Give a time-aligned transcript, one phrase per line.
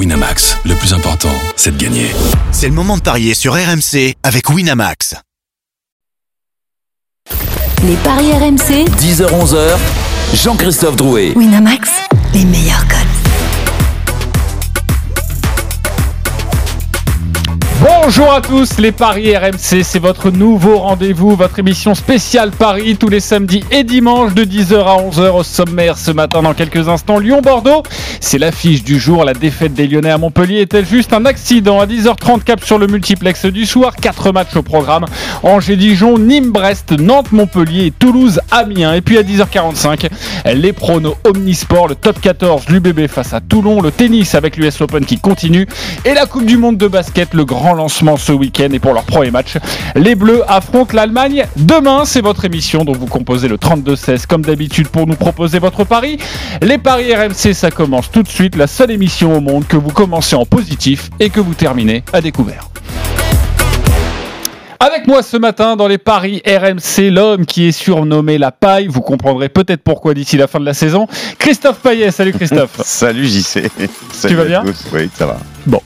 [0.00, 2.06] Winamax, le plus important, c'est de gagner.
[2.52, 5.14] C'est le moment de parier sur RMC avec Winamax.
[7.84, 9.76] Les paris RMC, 10h-11h,
[10.42, 11.34] Jean-Christophe Drouet.
[11.36, 11.90] Winamax,
[12.32, 13.09] les meilleurs codes.
[18.12, 23.08] Bonjour à tous, les Paris RMC, c'est votre nouveau rendez-vous, votre émission spéciale Paris tous
[23.08, 27.20] les samedis et dimanches de 10h à 11h au sommaire ce matin dans quelques instants.
[27.20, 27.84] Lyon-Bordeaux,
[28.18, 31.78] c'est l'affiche du jour, la défaite des Lyonnais à Montpellier est-elle juste un accident?
[31.78, 35.04] À 10h30 cap sur le multiplex du soir, 4 matchs au programme,
[35.44, 38.94] Angers-Dijon, Nîmes-Brest, Nantes-Montpellier et Toulouse-Amiens.
[38.94, 40.08] Et puis à 10h45,
[40.52, 45.04] les pronos Omnisport, le top 14, l'UBB face à Toulon, le tennis avec l'US Open
[45.04, 45.68] qui continue
[46.04, 49.04] et la Coupe du Monde de basket, le grand lancement ce week-end et pour leur
[49.04, 49.56] premier match.
[49.94, 51.44] Les Bleus affrontent l'Allemagne.
[51.56, 55.84] Demain, c'est votre émission dont vous composez le 32-16 comme d'habitude pour nous proposer votre
[55.84, 56.18] pari.
[56.62, 58.56] Les paris RMC, ça commence tout de suite.
[58.56, 62.20] La seule émission au monde que vous commencez en positif et que vous terminez à
[62.20, 62.70] découvert.
[64.82, 69.02] Avec moi ce matin dans les paris RMC, l'homme qui est surnommé la paille, vous
[69.02, 71.06] comprendrez peut-être pourquoi d'ici la fin de la saison.
[71.38, 72.80] Christophe Paillet, salut Christophe.
[72.82, 73.70] Salut JC.
[74.26, 74.64] tu vas bien?
[74.94, 75.36] Oui, ça va.
[75.66, 75.82] Bon.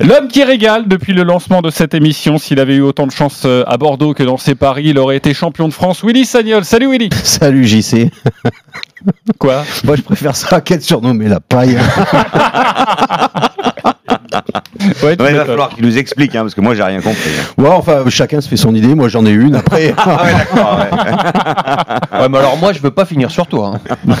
[0.00, 3.42] L'homme qui régale depuis le lancement de cette émission, s'il avait eu autant de chance
[3.44, 6.02] euh, à Bordeaux que dans ses paris, il aurait été champion de France.
[6.02, 7.10] Willy Sagnol, salut Willy.
[7.22, 8.10] Salut JC.
[9.38, 9.64] Quoi?
[9.84, 11.76] Moi je préfère ça qu'être surnommé la paille.
[15.02, 17.30] Ouais, il va falloir qu'il nous explique, hein, parce que moi j'ai rien compris.
[17.58, 19.94] Ouais, enfin chacun se fait son idée, moi j'en ai une après.
[19.98, 20.78] Ah ouais, d'accord.
[20.78, 22.20] ouais.
[22.20, 23.74] Ouais, mais alors moi, je veux pas finir sur toi.
[23.86, 24.14] hein.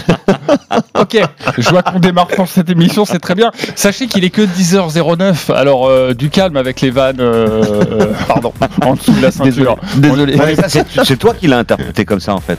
[0.98, 1.18] Ok,
[1.58, 3.50] je vois qu'on démarre pour cette émission, c'est très bien.
[3.74, 7.62] Sachez qu'il est que 10h09, alors euh, du calme avec les vannes, euh,
[8.00, 8.52] euh, pardon,
[8.84, 9.76] en dessous de la ceinture.
[9.96, 10.36] Désolé.
[10.36, 12.58] Ouais, ça, c'est c'est toi qui l'as interprété comme ça en fait.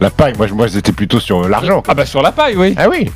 [0.00, 1.82] La paille, moi, je- moi j'étais plutôt sur l'argent.
[1.88, 2.74] Ah bah sur la paille, oui.
[2.78, 3.10] Ah oui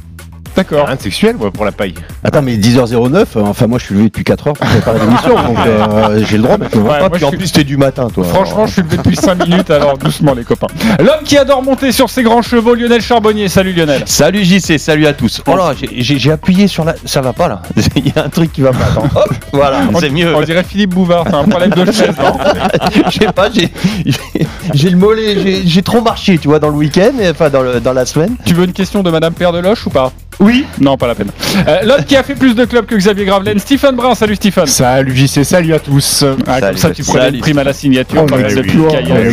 [0.55, 0.87] D'accord.
[0.87, 1.95] Rien de sexuel, moi, pour la paille.
[2.23, 5.57] Attends, mais 10h09, euh, enfin moi je suis levé depuis 4h pour préparer l'émission, donc
[5.67, 6.57] euh, j'ai le droit.
[6.59, 8.25] Ouais, moi, puis je en suis- plus, t'es du matin, toi.
[8.25, 10.67] Franchement, je suis levé depuis 5 minutes, alors doucement les copains.
[10.99, 13.49] L'homme qui adore monter sur ses grands chevaux, Lionel Charbonnier.
[13.49, 14.03] Salut Lionel.
[14.07, 15.41] Salut JC, salut à tous.
[15.47, 16.95] Oh là, j'ai- j'ai j'ai appuyé sur la.
[17.07, 17.63] Ça va pas là.
[17.97, 18.85] Il y a un truc qui va pas.
[18.85, 19.09] Attends.
[19.15, 20.35] Hop, voilà, c'est mieux.
[20.37, 22.11] On dirait Philippe Bouvard, t'as un problème de chaise.
[22.19, 22.37] non
[23.11, 23.71] Je sais pas, j'ai
[24.05, 27.49] j'ai- j'ai le mollet, j'ai- j'ai trop marché, tu vois, dans le week-end, et- enfin
[27.49, 28.37] dans, le, dans la semaine.
[28.45, 30.13] tu veux une question de Madame Père de Loche ou pas?
[30.41, 30.67] Oui.
[30.81, 31.31] Non, pas la peine.
[31.69, 34.15] Euh, L'homme qui a fait plus de clubs que Xavier Gravelaine, Stephen Brun.
[34.15, 34.67] Salut Stephen.
[34.67, 36.25] Salut JC, salut à tous.
[36.47, 38.25] Ah, comme ça, tu prenais une prime à la signature.
[38.25, 38.59] Oh, de c'est-.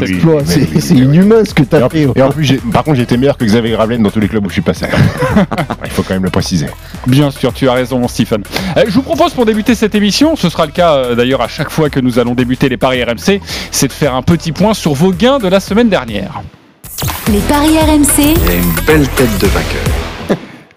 [0.05, 0.41] Exploit,
[0.91, 2.07] inhumain ce que Et t'as en, fait.
[2.15, 4.45] et en plus, j'ai- par contre, j'étais meilleur que Xavier Gravelaine dans tous les clubs
[4.45, 4.85] où je suis passé.
[5.85, 6.67] Il faut quand même le préciser.
[7.07, 8.43] Bien sûr, tu as raison, Stephen.
[8.77, 11.47] Euh, je vous propose pour débuter cette émission, ce sera le cas euh, d'ailleurs à
[11.47, 13.39] chaque fois que nous allons débuter les paris RMC,
[13.71, 16.41] c'est de faire un petit point sur vos gains de la semaine dernière.
[17.31, 18.35] Les paris RMC,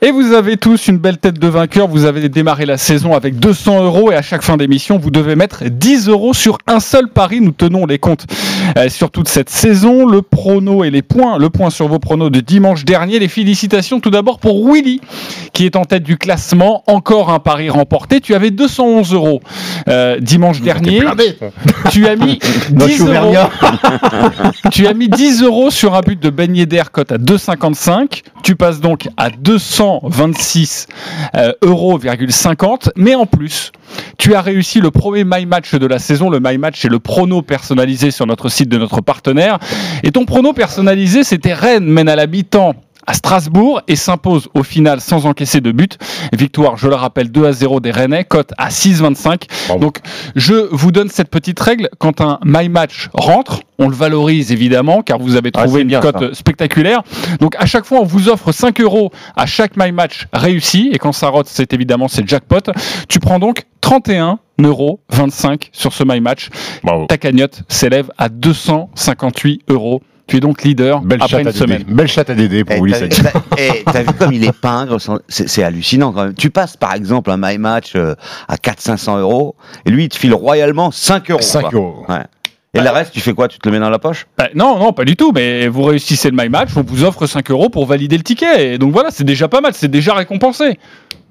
[0.04, 1.86] Et vous avez tous une belle tête de vainqueur.
[1.86, 5.36] Vous avez démarré la saison avec 200 euros et à chaque fin d'émission, vous devez
[5.36, 7.40] mettre 10 euros sur un seul pari.
[7.40, 8.26] Nous tenons les comptes
[8.76, 10.04] euh, sur toute cette saison.
[10.04, 13.20] Le prono et les points, le point sur vos pronos de dimanche dernier.
[13.20, 15.00] Les félicitations tout d'abord pour Willy
[15.52, 16.82] qui est en tête du classement.
[16.88, 18.20] Encore un pari remporté.
[18.20, 19.40] Tu avais 211 euros
[19.86, 21.00] euh, dimanche dernier.
[21.92, 22.40] Tu as mis
[22.72, 23.34] Moi, 10 je suis euros.
[24.72, 28.22] Tu as mis 10 euros sur un but de Ben Yedder cote à 2,55.
[28.42, 30.88] Tu passes donc à 226
[31.34, 31.98] euh, euros,
[32.28, 32.90] 50.
[32.96, 33.72] Mais en plus,
[34.18, 36.30] tu as réussi le premier My Match de la saison.
[36.30, 39.58] Le My Match, c'est le prono personnalisé sur notre site de notre partenaire.
[40.02, 42.74] Et ton prono personnalisé, c'était Rennes mène à mi-temps
[43.06, 45.98] à Strasbourg et s'impose au final sans encaisser de but.
[46.32, 49.42] Victoire, je le rappelle, 2 à 0 des Rennais, cote à 6,25.
[49.66, 49.80] Bravo.
[49.80, 49.98] Donc,
[50.36, 51.88] je vous donne cette petite règle.
[51.98, 56.34] Quand un My Match rentre, on le valorise évidemment, car vous avez trouvé une cote
[56.34, 57.02] spectaculaire.
[57.40, 60.90] Donc, à chaque fois, on vous offre 5 euros à chaque My Match réussi.
[60.92, 62.72] Et quand ça rote, c'est évidemment, c'est le jackpot.
[63.08, 66.48] Tu prends donc 31 euros 25 sur ce My Match.
[66.84, 67.06] Bravo.
[67.06, 70.02] Ta cagnotte s'élève à 258 euros.
[70.32, 71.78] Tu es donc leader Belle après une à semaine.
[71.78, 71.92] Dédé.
[71.92, 73.32] Belle chatte à Dédé pour Eh, Willy Sagnol.
[73.32, 74.96] t'as- eh, T'as vu comme il est pingre
[75.28, 76.34] C'est hallucinant quand même.
[76.34, 78.14] Tu passes par exemple un My Match euh,
[78.48, 79.54] à 400-500 euros
[79.84, 81.40] et lui il te file royalement 5 euros.
[81.42, 81.70] 5 quoi.
[81.74, 82.04] euros.
[82.08, 82.22] Ouais.
[82.74, 83.48] Et le reste, tu fais quoi?
[83.48, 84.26] Tu te le mets dans la poche?
[84.38, 85.30] Bah, non, non, pas du tout.
[85.34, 88.72] Mais vous réussissez le My Match, on vous offre 5 euros pour valider le ticket.
[88.74, 90.78] Et donc voilà, c'est déjà pas mal, c'est déjà récompensé.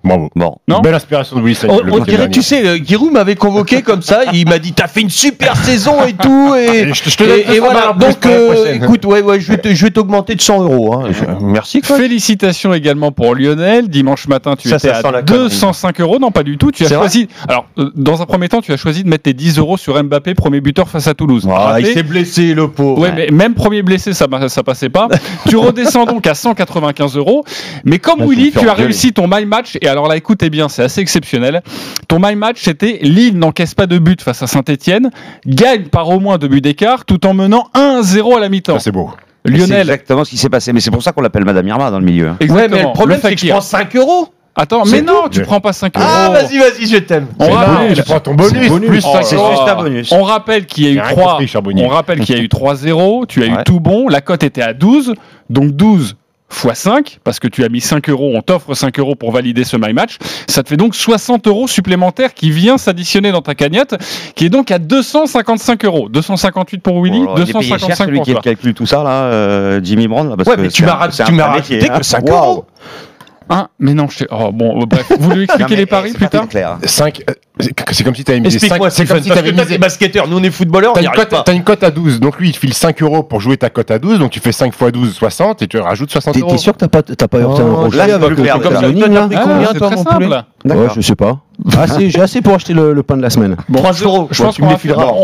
[0.04, 0.30] Bravo.
[0.36, 0.56] Bon.
[0.68, 2.32] Non Belle inspiration de Willy On, on dirait, dernier.
[2.32, 5.56] tu sais, euh, Giroud m'avait convoqué comme ça, il m'a dit t'as fait une super
[5.56, 7.94] saison et tout, et, Et je te- je te et- et 200 voilà.
[7.94, 10.94] Donc, euh, écoute, ouais, ouais, je vais t'augmenter de 100 euros.
[10.96, 11.10] hein.
[11.12, 11.98] Je- Merci quoi.
[11.98, 13.88] Félicitations également pour Lionel.
[13.90, 15.44] Dimanche matin, tu Ça, étais ça sent à la connerie.
[15.50, 16.18] 205 euros.
[16.20, 16.72] Non, pas du tout.
[16.72, 17.28] Tu as choisi.
[17.48, 20.02] Alors, euh, dans un premier temps, tu as choisi de mettre tes 10 euros sur
[20.04, 21.48] Mbappé, premier buteur face à Toulouse.
[21.52, 23.00] Ah, il s'est blessé, le pauvre.
[23.02, 25.08] Ouais, mais même premier blessé, ça, ça passait pas.
[25.50, 27.44] tu redescends donc à 195 euros.
[27.86, 30.84] Mais comme Willy, tu as réussi ton My Match et alors là, écoutez bien, c'est
[30.84, 31.62] assez exceptionnel.
[32.08, 35.12] Ton my match, c'était Lille n'encaisse pas de but face à Saint-Etienne,
[35.46, 38.80] gagne par au moins deux buts d'écart, tout en menant 1-0 à la mi-temps.
[38.80, 39.12] C'est beau.
[39.46, 40.72] C'est Lionel, exactement ce qui s'est passé.
[40.74, 42.30] Mais c'est pour ça qu'on l'appelle Madame Irma dans le milieu.
[42.30, 42.38] hein.
[42.40, 42.62] exactement.
[42.76, 44.28] Ouais, mais le problème, c'est que je prends 5 euros.
[44.54, 45.30] Attends, C'est mais non, tout.
[45.30, 46.06] tu prends pas 5 euros.
[46.08, 47.28] Ah, vas-y, vas-y, je t'aime.
[47.40, 48.68] On C'est rappelle- bonus, tu prends ton bonus.
[48.70, 48.90] bonus.
[48.90, 50.12] Plus Oh, 5 C'est juste un bonus.
[50.12, 51.86] On rappelle qu'il y a eu rien 3 compris, Charbonnier.
[51.86, 54.62] On rappelle qu'il y a eu 3-0, tu as eu tout bon, la cote était
[54.62, 55.14] à 12,
[55.50, 56.18] donc 12
[56.54, 59.64] x 5, parce que tu as mis 5 euros, on t'offre 5 euros pour valider
[59.64, 60.18] ce My Match.
[60.48, 63.96] Ça te fait donc 60 euros supplémentaires qui vient s'additionner dans ta cagnotte,
[64.36, 66.10] qui est donc à 255 euros.
[66.10, 68.42] 258 pour Willy, Oh là là, il est payé cher, 255 celui pour qui toi.
[68.42, 70.30] calcule tout ça, là, euh, Jimmy Brown.
[70.30, 71.52] Là, parce Ouais, que mais tu c'est m'as un- ra- c'est un tu m'as vrai
[71.58, 71.98] rajouté métier, hein.
[71.98, 72.36] que 5 Waouh.
[72.46, 72.66] euros.
[73.50, 76.28] Hein mais non, je t'ai- oh, bon, bref, vous lui expliquez Non, les paris plus
[76.30, 76.78] tard clair.
[76.86, 77.22] 5,
[77.92, 78.66] c'est comme si tu avais misé 5.
[78.66, 81.02] Explique-moi, C'est comme Stephen, si tu avais misé basketteur, nous on est footballeurs, T'as
[81.52, 83.70] une, une cote à 12, donc lui il te file 5 euros pour jouer ta
[83.70, 86.40] cote à 12, donc tu fais 5 x 12, 60 et tu rajoutes 60 T'es
[86.42, 86.52] euros.
[86.52, 88.82] t'es sûr que t'as pas, t'as pas heurté un là, rocher avec le comme ça.
[88.84, 90.46] Ah, combien, c'est toi, très mon poulet simple.
[90.64, 90.94] Ouais, D'accord.
[90.96, 91.40] je sais pas.
[91.78, 93.56] Assez- J'ai assez pour acheter le, le pain de la semaine.
[93.72, 94.28] 3 euros.
[94.32, 94.78] Je pense qu'on va,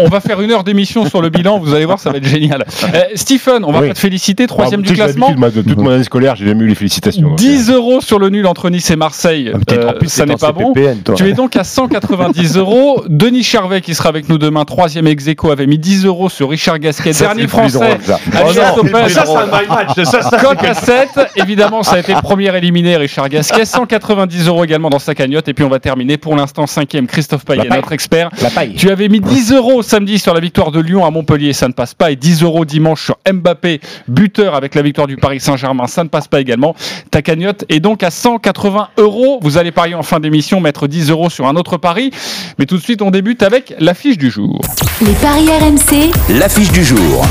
[0.10, 2.66] va faire une heure d'émission sur le bilan, vous allez voir, ça va être génial.
[2.94, 3.88] Euh, Stephen, on va Oui.
[3.90, 5.32] pas te féliciter, troisième Ah, du classement.
[5.36, 7.30] moi, de toute mon année scolaire, j'ai jamais eu les félicitations.
[7.30, 10.26] donc, 10 euros sur le nul entre Nice et Marseille, Ah, Euh, en plus, ça
[10.26, 10.74] n'est pas bon.
[11.16, 11.64] Tu es donc à
[12.34, 13.04] 190 euros.
[13.08, 16.50] Denis Charvet qui sera avec nous demain, troisième ex aequo, avait mis 10 euros sur
[16.50, 17.98] Richard Gasquet, Ça, dernier français.
[18.08, 18.84] Oh
[20.42, 23.66] Cote à 7, évidemment, ça a été le premier éliminé, Richard Gasquet.
[23.66, 25.48] 190 euros également dans sa cagnotte.
[25.48, 28.30] Et puis on va terminer pour l'instant cinquième, Christophe Payet, notre expert.
[28.42, 28.76] La paille.
[28.76, 31.74] Tu avais mis 10 euros samedi sur la victoire de Lyon à Montpellier, ça ne
[31.74, 32.12] passe pas.
[32.12, 36.10] Et 10 euros dimanche sur Mbappé, buteur avec la victoire du Paris Saint-Germain, ça ne
[36.10, 36.76] passe pas également.
[37.12, 39.40] Ta cagnotte est donc à 180 euros.
[39.42, 42.07] Vous allez parier en fin d'émission, mettre 10 euros sur un autre pari.
[42.60, 44.62] Mais tout de suite, on débute avec l'affiche du jour.
[45.02, 47.26] Les paris RMC, L'affiche du jour.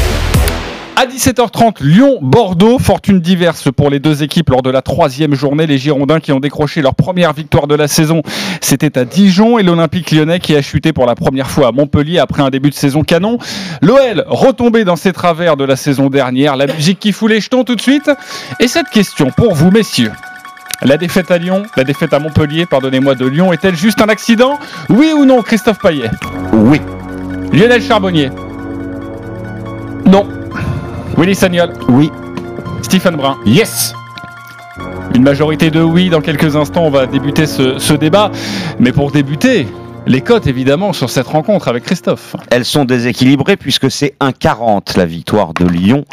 [0.99, 5.67] À 17h30, Lyon-Bordeaux, fortune diverse pour les deux équipes lors de la troisième journée.
[5.67, 8.23] Les Girondins qui ont décroché leur première victoire de la saison,
[8.63, 12.19] c'était à Dijon et l'Olympique lyonnais qui a chuté pour la première fois à Montpellier
[12.19, 13.37] après un début de saison canon.
[13.83, 16.57] L'OL retombé dans ses travers de la saison dernière.
[16.57, 18.11] La musique qui fout les jetons tout de suite.
[18.59, 20.13] Et cette question pour vous, messieurs.
[20.83, 24.59] La défaite à Lyon, la défaite à Montpellier, pardonnez-moi, de Lyon, est-elle juste un accident?
[24.91, 26.11] Oui ou non, Christophe Payet?
[26.53, 26.81] Oui.
[27.53, 28.31] Lionel Charbonnier?
[30.05, 30.29] Non.
[31.17, 31.73] Willy Sagnol?
[31.89, 32.11] Oui.
[32.83, 33.39] Stephen Brun?
[33.47, 33.95] Yes
[35.15, 36.11] Une majorité de oui.
[36.11, 38.31] Dans quelques instants, on va débuter ce, ce débat.
[38.79, 39.67] Mais pour débuter,
[40.07, 42.37] les cotes évidemment sur cette rencontre avec Christophe.
[42.51, 46.05] Elles sont déséquilibrées puisque c'est 1,40 la victoire de Lyon,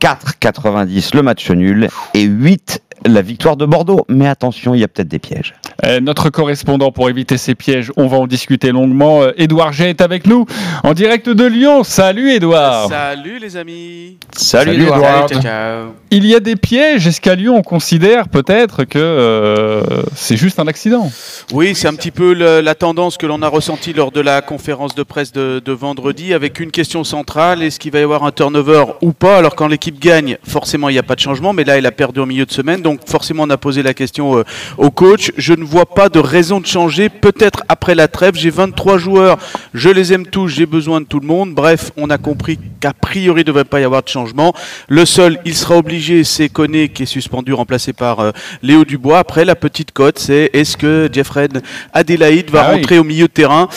[0.00, 4.04] 4,90 le match nul et 8 la victoire de Bordeaux.
[4.08, 5.54] Mais attention, il y a peut-être des pièges.
[5.84, 9.22] Euh, notre correspondant pour éviter ces pièges, on va en discuter longuement.
[9.22, 10.46] Euh, Édouard G est avec nous
[10.82, 11.84] en direct de Lyon.
[11.84, 12.88] Salut Édouard.
[12.88, 14.16] Salut les amis.
[14.34, 15.28] Salut, Salut, Edouard.
[15.28, 15.94] Ciao, ciao.
[16.10, 17.06] Il y a des pièges.
[17.06, 19.82] Est-ce qu'à Lyon on considère peut-être que euh,
[20.14, 21.10] c'est juste un accident?
[21.52, 24.40] Oui, c'est un petit peu le- la tendance que l'on a ressentie lors de la
[24.40, 28.24] conférence de presse de, de vendredi avec une question centrale est-ce qu'il va y avoir
[28.24, 29.36] un turnover ou pas?
[29.38, 31.92] Alors quand l'équipe gagne, forcément il n'y a pas de changement, mais là elle a
[31.92, 34.44] perdu au milieu de semaine, donc forcément on a posé la question euh,
[34.78, 35.30] au coach.
[35.36, 37.08] Je ne vois pas de raison de changer.
[37.08, 39.38] Peut-être après la trêve, j'ai 23 joueurs,
[39.74, 41.52] je les aime tous, j'ai besoin de tout le monde.
[41.52, 44.54] Bref, on a compris qu'a priori il ne devrait pas y avoir de changement.
[44.86, 48.30] Le seul, il sera obligé, c'est Koné qui est suspendu, remplacé par euh,
[48.62, 49.18] Léo Dubois.
[49.18, 51.60] Après, la petite cote, c'est est-ce que Jeffred
[51.92, 52.76] Adélaïde va Ah oui.
[52.76, 53.68] rentrer au milieu de terrain?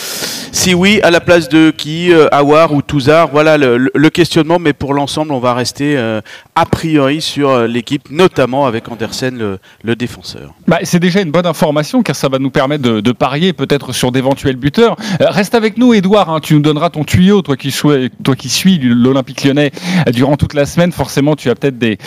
[0.52, 3.30] Si oui, à la place de qui euh, Awar ou Touzard?
[3.32, 6.20] Voilà le, questionnement, mais pour l'ensemble, on va rester euh,
[6.54, 10.54] a priori sur l'équipe, notamment avec Andersen, le, le défenseur.
[10.68, 14.12] Bah, c'est déjà une bonne information car ça va nous permettre de, parier peut-être sur
[14.12, 14.96] d'éventuels buteurs.
[15.20, 16.30] Euh, reste avec nous, Edouard.
[16.30, 17.74] hein, tu nous donneras ton tuyau, toi qui,
[18.22, 19.72] toi qui suis l'Olympique lyonnais
[20.06, 20.92] euh, durant toute la semaine.
[20.92, 21.98] Forcément, tu as peut-être des.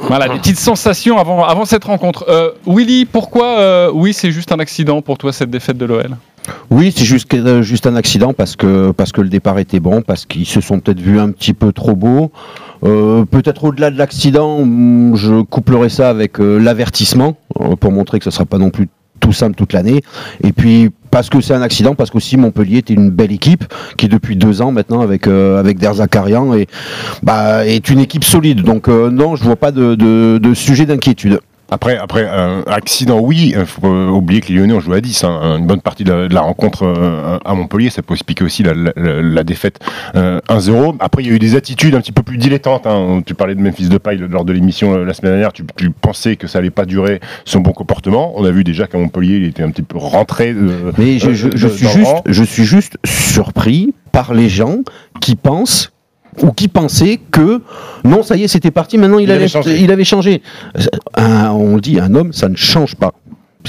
[0.00, 2.24] Voilà, des petites sensations avant, avant cette rencontre.
[2.28, 6.16] Euh, Willy, pourquoi oui, c'est juste un accident pour toi cette défaite de l'OL
[6.70, 7.26] Oui, c'est juste,
[7.62, 10.78] juste un accident parce que, parce que le départ était bon, parce qu'ils se sont
[10.78, 12.30] peut-être vus un petit peu trop beaux.
[12.80, 17.36] Peut-être au-delà de l'accident, hum, je couplerai ça avec l'avertissement
[17.80, 18.88] pour montrer que ce ne sera pas non plus
[19.20, 20.02] tout simple toute l'année.
[20.42, 23.64] Et puis parce que c'est un accident, parce qu'aussi Montpellier était une belle équipe
[23.96, 26.66] qui depuis deux ans maintenant avec euh, avec Der Zakarian et
[27.22, 28.62] bah, est une équipe solide.
[28.62, 31.40] Donc euh, non, je vois pas de, de sujet d'inquiétude.
[31.70, 35.00] Après, après un accident, oui, il faut pas oublier que les Lyonnais ont joué à
[35.02, 35.24] 10.
[35.24, 35.56] hein.
[35.58, 38.62] Une bonne partie de la, de la rencontre euh, à Montpellier, ça peut expliquer aussi
[38.62, 39.78] la, la- la défaite
[40.16, 40.96] euh, 1-0.
[41.00, 42.86] Après, il y a eu des attitudes un petit peu plus dilettantes.
[42.86, 43.20] hein.
[43.26, 45.52] Tu parlais de Memphis Depay lors de l'émission euh, la semaine dernière.
[45.52, 48.32] Tu, tu pensais que ça allait pas durer son bon comportement.
[48.36, 50.52] On a vu déjà qu'à Montpellier, il était un petit peu rentré.
[50.56, 54.78] euh, Mais je, euh, je- je suis juste, je suis juste surpris par les gens
[55.20, 55.92] qui pensent
[56.42, 57.60] ou qui pensaient que
[58.04, 58.98] non, ça y est, c'était parti.
[58.98, 59.80] Maintenant, il, avait changé.
[59.80, 60.42] il avait changé.
[61.14, 63.12] Un- on dit un homme, ça ne change pas.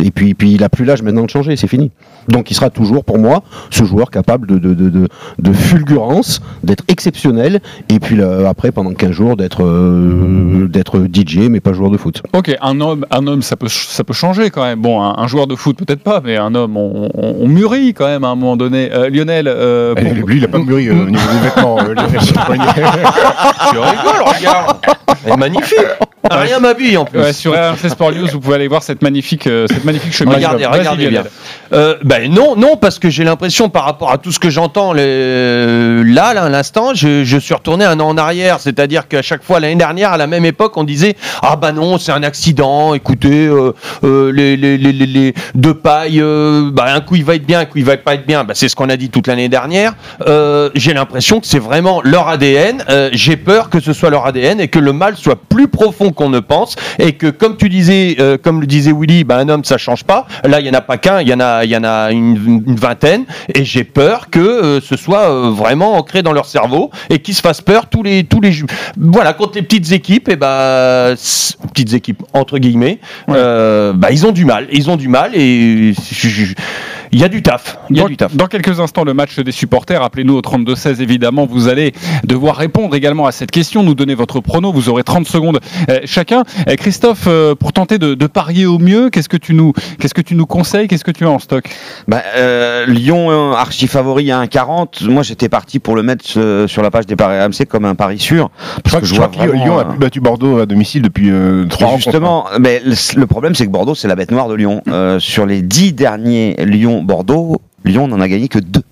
[0.03, 1.91] Et puis, puis il a plus l'âge maintenant de changer, c'est fini.
[2.27, 5.07] Donc il sera toujours pour moi ce joueur capable de, de, de, de,
[5.39, 11.47] de fulgurance, d'être exceptionnel, et puis là, après pendant 15 jours d'être euh, d'être DJ
[11.49, 12.21] mais pas joueur de foot.
[12.33, 14.79] Ok, un homme, un homme, ça peut, ça peut changer quand même.
[14.79, 17.93] Bon, un, un joueur de foot peut-être pas, mais un homme, on, on- on mûrit
[17.93, 18.89] quand même à un moment donné.
[18.93, 21.79] Euh, Lionel, euh, Eh, pour- Lui, il a pas mûri euh, au niveau des vêtements.
[21.79, 21.95] euh.
[23.71, 24.77] Tu rigoles, regarde.
[25.25, 25.77] Elle est magnifique.
[26.29, 27.19] Rien m'habille en plus.
[27.19, 30.35] Ouais, sur RMC Sport News, vous pouvez aller voir cette magnifique, euh, cette magnifique chemise.
[30.35, 31.23] Regardez, regardez bien.
[31.73, 34.93] Euh, ben non, non, parce que j'ai l'impression par rapport à tout ce que j'entends
[34.93, 38.59] les- là, là, à l'instant, je, je suis retourné un an en arrière.
[38.59, 41.97] C'est-à-dire qu'à chaque fois l'année dernière, à la même époque, on disait ah bah non,
[41.97, 42.93] c'est un accident.
[42.93, 47.65] Écoutez, euh, euh, les, deux pailles, euh, bah, un coup il va être bien, un
[47.65, 48.43] coup il va pas être bien.
[48.43, 49.93] Bah, c'est ce qu'on a dit toute l'année dernière.
[50.27, 52.83] Euh, j'ai l'impression que c'est vraiment leur ADN.
[52.89, 56.11] Euh, j'ai peur que ce soit leur ADN et que le mal soit plus profond
[56.11, 59.49] qu'on ne pense et que comme tu disais, euh, comme le disait Willy, bah, un
[59.49, 60.27] homme ça change pas.
[60.43, 62.11] Là, il y en a pas qu'un, il y en a, il y en a
[62.11, 66.45] une, une vingtaine et j'ai peur que euh, ce soit euh, vraiment ancré dans leur
[66.45, 68.51] cerveau et qu'ils se fassent peur tous les tous les
[68.97, 74.25] voilà contre les petites équipes et bah s- petites équipes entre guillemets, euh, bah ils
[74.25, 76.53] ont du mal, ils ont du mal et je- je-
[77.11, 78.35] il y a du taf, il y a Dans, du taf.
[78.35, 80.01] dans quelques instants, le match des supporters.
[80.01, 81.45] Appelez-nous au 32-16, évidemment.
[81.45, 84.71] Vous allez devoir répondre également à cette question, nous donner votre prono.
[84.71, 86.43] Vous aurez 30 secondes euh, chacun.
[86.67, 90.13] Euh, Christophe, euh, pour tenter de, de parier au mieux, qu'est-ce que tu nous, qu'est-ce
[90.13, 91.65] que tu nous conseilles Qu'est-ce que tu as en stock?
[92.07, 95.09] Bah, euh, Lyon euh, archi favori à 1,40.
[95.09, 97.95] Moi, j'étais parti pour le mettre euh, sur la page des paris RMC comme un
[97.95, 98.49] pari sûr.
[98.77, 101.65] Je Parce que que je vois Lyon a plus battu Bordeaux à domicile depuis euh,
[101.67, 101.95] trois Et ans.
[101.97, 104.81] Justement, mais le, le problème, c'est que Bordeaux, c'est la bête noire de Lyon.
[104.87, 106.98] Euh, sur les dix derniers Lyon-Bordeaux,
[107.85, 108.83] Lyon n'en a gagné que deux.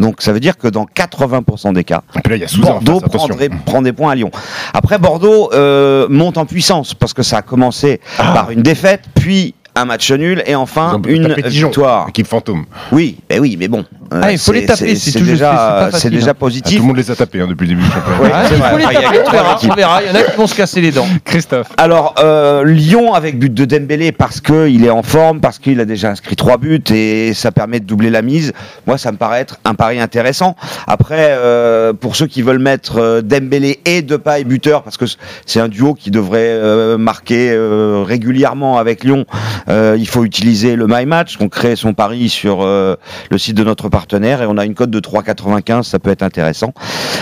[0.00, 3.28] Donc ça veut dire que dans 80% des cas, là, y a Bordeaux face, attention.
[3.28, 4.30] prendrait, prend des points à Lyon.
[4.72, 9.54] Après, Bordeaux euh, monte en puissance parce que ça a commencé par une défaite, puis
[9.76, 12.08] un match nul et enfin une victoire.
[12.08, 12.64] Équipe fantôme.
[12.92, 13.84] Oui, ben oui, mais bon.
[14.10, 16.28] Ah, il faut c'est- les taper, c'est déjà, c'est déjà hein.
[16.30, 16.78] Ah, tout positif.
[16.80, 18.20] le monde les a tapés hein, depuis le début du championnat.
[18.22, 19.70] Ouais, Ah, c'est il faut les il y a taper, on quatre verra, équipes.
[19.72, 20.02] on verra.
[20.02, 21.06] Il y en a qui vont se casser les dents.
[21.24, 21.68] Christophe.
[21.76, 25.84] Alors, euh, Lyon avec but de Dembélé parce qu'il est en forme, parce qu'il a
[25.84, 28.52] déjà inscrit trois buts et ça permet de doubler la mise.
[28.86, 30.56] Moi, ça me paraît être un pari intéressant.
[30.86, 35.04] Après, euh, pour ceux qui veulent mettre euh, Dembélé et Depay buteur, parce que
[35.46, 39.24] c'est un duo qui devrait euh, marquer euh, régulièrement avec Lyon,
[39.68, 41.36] euh, il faut utiliser le My Match.
[41.40, 42.96] On crée son pari sur euh,
[43.30, 45.84] le site de notre partenaire et on a une cote de 3,95.
[45.84, 46.74] Ça peut être intéressant.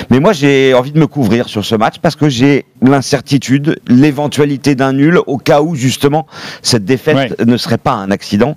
[0.08, 4.74] Mais moi, j'ai envie de me couvrir sur ce match parce que j'ai l'incertitude, l'éventualité
[4.74, 6.26] d'un nul au cas où justement
[6.62, 8.56] cette défaite ne serait pas un accident.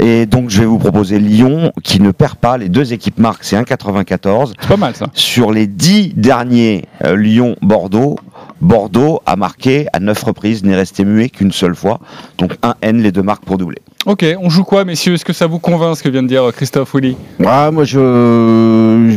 [0.00, 2.58] Et donc, je vais vous proposer Lyon qui ne perd pas.
[2.58, 4.52] Les deux équipes marquent, c'est 1,94.
[4.60, 5.06] C'est pas mal ça.
[5.14, 8.16] Sur les dix derniers euh, Lyon-Bordeaux,
[8.60, 12.00] Bordeaux a marqué à neuf reprises, n'est resté muet qu'une seule fois.
[12.38, 13.78] Donc un N, les deux marques pour doubler.
[14.06, 15.14] Ok, on joue quoi, messieurs?
[15.14, 17.82] Est-ce que ça vous convainc ce que vient de dire euh, Christophe Willy Ah, moi
[17.84, 19.16] je,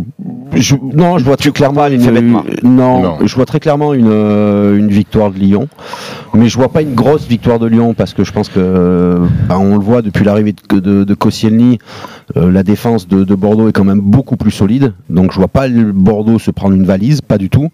[0.55, 2.43] je- non, je vois très clairement une, fait bête noire.
[2.63, 3.17] non, Non.
[3.23, 5.67] je vois très clairement une, euh, une victoire de Lyon,
[6.33, 9.19] mais je vois pas une grosse victoire de Lyon parce que je pense que euh,
[9.47, 11.77] bah, on le voit depuis l'arrivée de, de, de Koscielny,
[12.37, 15.47] euh, la défense de, de Bordeaux est quand même beaucoup plus solide, donc je vois
[15.49, 17.69] pas le Bordeaux se prendre une valise, pas du tout.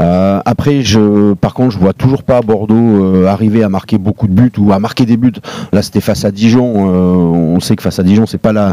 [0.00, 4.26] Euh, après, je, par contre, je vois toujours pas Bordeaux euh, arriver à marquer beaucoup
[4.26, 5.32] de buts ou à marquer des buts.
[5.72, 6.74] Là, c'était face à Dijon.
[6.76, 8.72] euh, on sait que face à Dijon, c'est pas la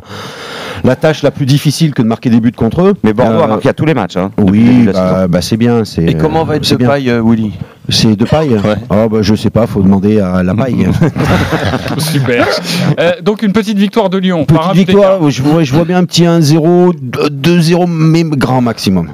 [0.84, 2.94] la tâche la plus difficile que de marquer des buts contre eux.
[3.04, 4.18] Mais Bordeaux a Euh, marqué à tous les matchs.
[4.18, 5.84] Hein, Oui, bah, bah, c'est bien.
[5.98, 7.52] Et comment va être euh, Willy?
[7.90, 8.76] C'est de paille Ouais.
[8.90, 10.88] Oh, bah, Je sais pas, faut demander à la paille.
[11.98, 12.48] Super.
[13.00, 14.46] Euh, donc une petite victoire de Lyon.
[14.46, 16.94] Petite victoire, je vois, je vois bien un petit 1-0,
[17.32, 19.10] 2-0, mais grand maximum.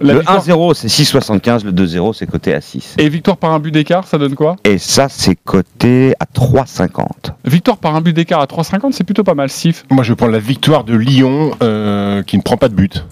[0.00, 1.64] La Le victoire- 1-0, c'est 6,75.
[1.64, 2.94] Le 2-0, c'est coté à 6.
[2.98, 4.56] Et victoire par un but d'écart, ça donne quoi?
[4.64, 7.32] Et ça, c'est coté à 3,50.
[7.44, 9.84] Victoire par un but d'écart à 3,50, c'est plutôt pas mal, Sif.
[9.90, 13.04] Moi, je vais prendre la victoire de Lyon euh, qui ne prend pas de but.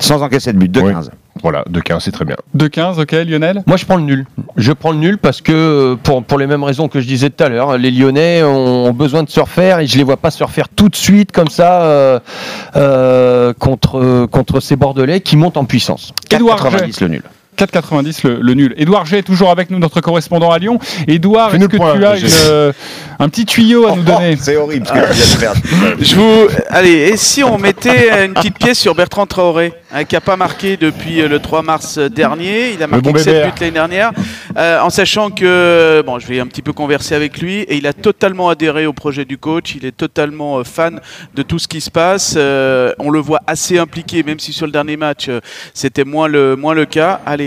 [0.00, 1.10] Sans encaisser de but, 2,15.
[1.42, 2.36] Voilà, de 15, c'est très bien.
[2.56, 3.62] 2,15, ok, Lionel?
[3.66, 4.26] Moi, je prends le nul.
[4.56, 7.30] Je prends le nul parce que, euh, pour, pour les mêmes raisons que je disais
[7.30, 10.30] tout à l'heure, les Lyonnais ont besoin de se refaire et je les vois pas
[10.30, 12.20] se refaire tout de suite comme ça euh,
[12.76, 16.12] euh, contre, contre ces Bordelais qui montent en puissance.
[16.30, 17.22] Édouard 4,90 le nul.
[17.56, 18.74] 4,90 le, le nul.
[18.76, 20.78] Édouard G est toujours avec nous, notre correspondant à Lyon.
[21.06, 22.72] Édouard, est-ce que point, tu as une, euh,
[23.18, 25.54] un petit tuyau à nous donner c'est horrible ce que tu viens de faire.
[26.00, 26.48] Je vous...
[26.68, 30.36] Allez, et si on mettait une petite pièce sur Bertrand Traoré, hein, qui n'a pas
[30.36, 33.46] marqué depuis euh, le 3 mars dernier, il a marqué bon que 7 bébert.
[33.46, 34.12] buts l'année dernière,
[34.56, 37.86] euh, en sachant que, bon, je vais un petit peu converser avec lui, et il
[37.86, 41.00] a totalement adhéré au projet du coach, il est totalement euh, fan
[41.34, 44.66] de tout ce qui se passe, euh, on le voit assez impliqué, même si sur
[44.66, 45.40] le dernier match, euh,
[45.74, 47.20] c'était moins le, moins le cas.
[47.26, 47.43] Allez,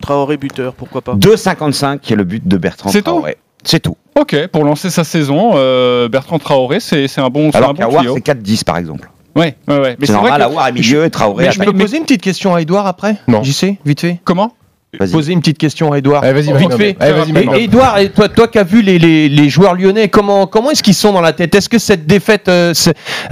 [0.00, 3.36] Traoré buteur, pourquoi pas 2,55 qui est le but de Bertrand C'est tout Traoré.
[3.64, 3.96] C'est tout.
[4.18, 7.74] Ok, pour lancer sa saison, euh, Bertrand Traoré, c'est c'est un bon, c'est un Alors
[7.74, 8.14] bon tuyau.
[8.14, 9.10] c'est 4-10 par exemple.
[9.34, 9.96] Ouais, ouais, ouais.
[9.98, 11.72] Mais C'est c'est vrai normal, que Awar est milieu et Traoré Mais à je peux
[11.72, 13.16] poser une petite question à Edouard après?
[13.28, 13.42] Non.
[13.42, 14.20] J'y sais, vite fait.
[14.24, 14.52] comment?
[15.12, 16.24] Poser une petite question à Edouard.
[16.24, 16.96] Allez, vas-y, vite fait.
[17.00, 17.54] allez, vas-y, Et- maintenant.
[17.54, 20.70] et Edouard, et toi, toi qui as vu les, les, les joueurs lyonnais, comment, comment
[20.70, 21.54] est-ce qu'ils sont dans la tête?
[21.54, 22.72] Est-ce que cette défaite euh,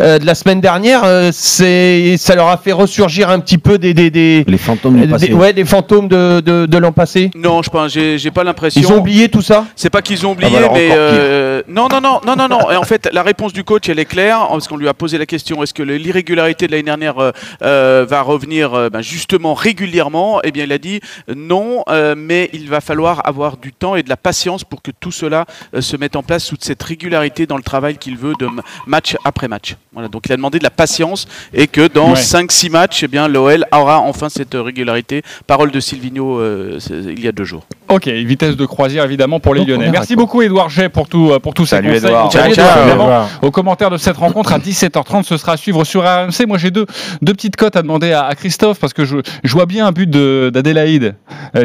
[0.01, 3.79] euh, de la semaine dernière, euh, c'est, ça leur a fait ressurgir un petit peu
[3.79, 5.33] des, des, des, Les fantômes des- passé.
[5.33, 7.31] ouais, des fantômes de, de, de l'an passé?
[7.35, 8.81] Non, je pense, j'ai j'ai pas l'impression.
[8.81, 9.67] Ils ont oublié tout ça?
[9.77, 12.49] C'est pas qu'ils ont oublié, Ah bah alors mais euh, non, non, non, non, non,
[12.49, 12.71] non.
[12.71, 15.19] Et en fait, la réponse du coach, elle est claire, parce qu'on lui a posé
[15.19, 17.15] la question est-ce que l'irrégularité de l'année dernière
[17.61, 20.41] va revenir ben, justement régulièrement?
[20.45, 23.95] Eh bien, il a dit euh, non, euh, mais il va falloir avoir du temps
[23.95, 25.45] et de la patience pour que tout cela
[25.75, 28.49] euh, se mette en place, toute cette régularité dans le travail qu'il veut de
[28.87, 29.77] match après match.
[29.93, 30.09] Voilà.
[30.09, 32.21] Donc, il a demandé de la patience et que dans Ouais.
[32.21, 35.23] 5-6 matchs, eh bien, l'OL aura enfin cette régularité.
[35.47, 37.65] Parole de Silvino euh, il y a deux jours.
[37.89, 39.91] Ok, vitesse de croisière évidemment pour les Donc, Lyonnais.
[39.91, 42.07] Merci beaucoup Edouard J pour tout pour tous ces Salut, conseils.
[42.09, 42.33] Edouard.
[42.55, 43.27] Ciao.
[43.43, 46.47] Au commentaire de cette rencontre à 17h30, ce sera à suivre sur RMC.
[46.49, 46.87] Moi j'ai deux
[47.23, 49.93] deux petites cotes à demander à, à Christophe parce que je, je vois bien un
[49.93, 51.15] but de- d'Adélaïde,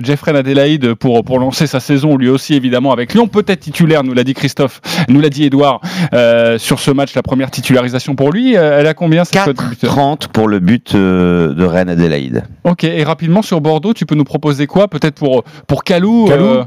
[0.04, 4.14] Jeffrey Adélaïde pour pour lancer sa saison lui aussi évidemment avec Lyon peut-être titulaire, nous
[4.14, 5.82] l'a dit Christophe, nous l'a dit Edouard
[6.14, 8.56] euh, sur ce match la première titularisation pour lui.
[8.58, 12.44] Euh, elle a combien cette cote buteur 4-30 pour le but euh, de Rennes Adélaïde.
[12.64, 16.26] Ok, et rapidement sur Bordeaux, tu peux nous proposer quoi Peut-être pour pour Calou.
[16.28, 16.64] Calou euh,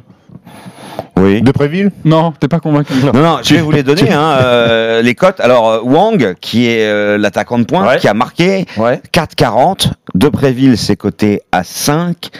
[1.18, 1.42] Oui.
[1.42, 2.92] De Préville Non, t'es pas convaincu.
[3.04, 5.40] Non, non, je vais vous les donner, hein, euh, les cotes.
[5.40, 7.98] Alors, euh, Wang, qui est euh, l'attaquant de pointe, Ouais.
[7.98, 9.00] qui a marqué Ouais.
[9.12, 9.92] 4,40.
[10.14, 12.30] Depréville, c'est coté à 5.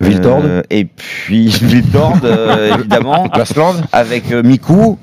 [0.00, 0.40] Viltord.
[0.44, 4.98] Euh, et puis, Viltord, euh, évidemment, Lasland avec euh, Mikou.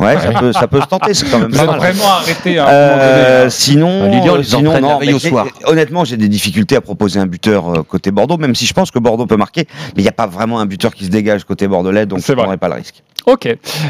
[0.00, 1.78] Ouais, ça peut, ça peut se tenter, c'est quand même Vous pas êtes mal.
[1.78, 3.02] vraiment arrêté à un moment donné.
[3.04, 3.50] Euh, hein.
[3.50, 5.46] sinon, Lilian, euh, ils sinon entraînent la non, veille mais au j'ai- soir.
[5.66, 8.90] honnêtement, j'ai des difficultés à proposer un buteur euh, côté Bordeaux, même si je pense
[8.90, 11.44] que Bordeaux peut marquer, mais il n'y a pas vraiment un buteur qui se dégage
[11.44, 12.42] côté bordelais, donc C'est je ne vrai.
[12.44, 13.02] prendrai pas le risque.
[13.26, 13.48] Ok.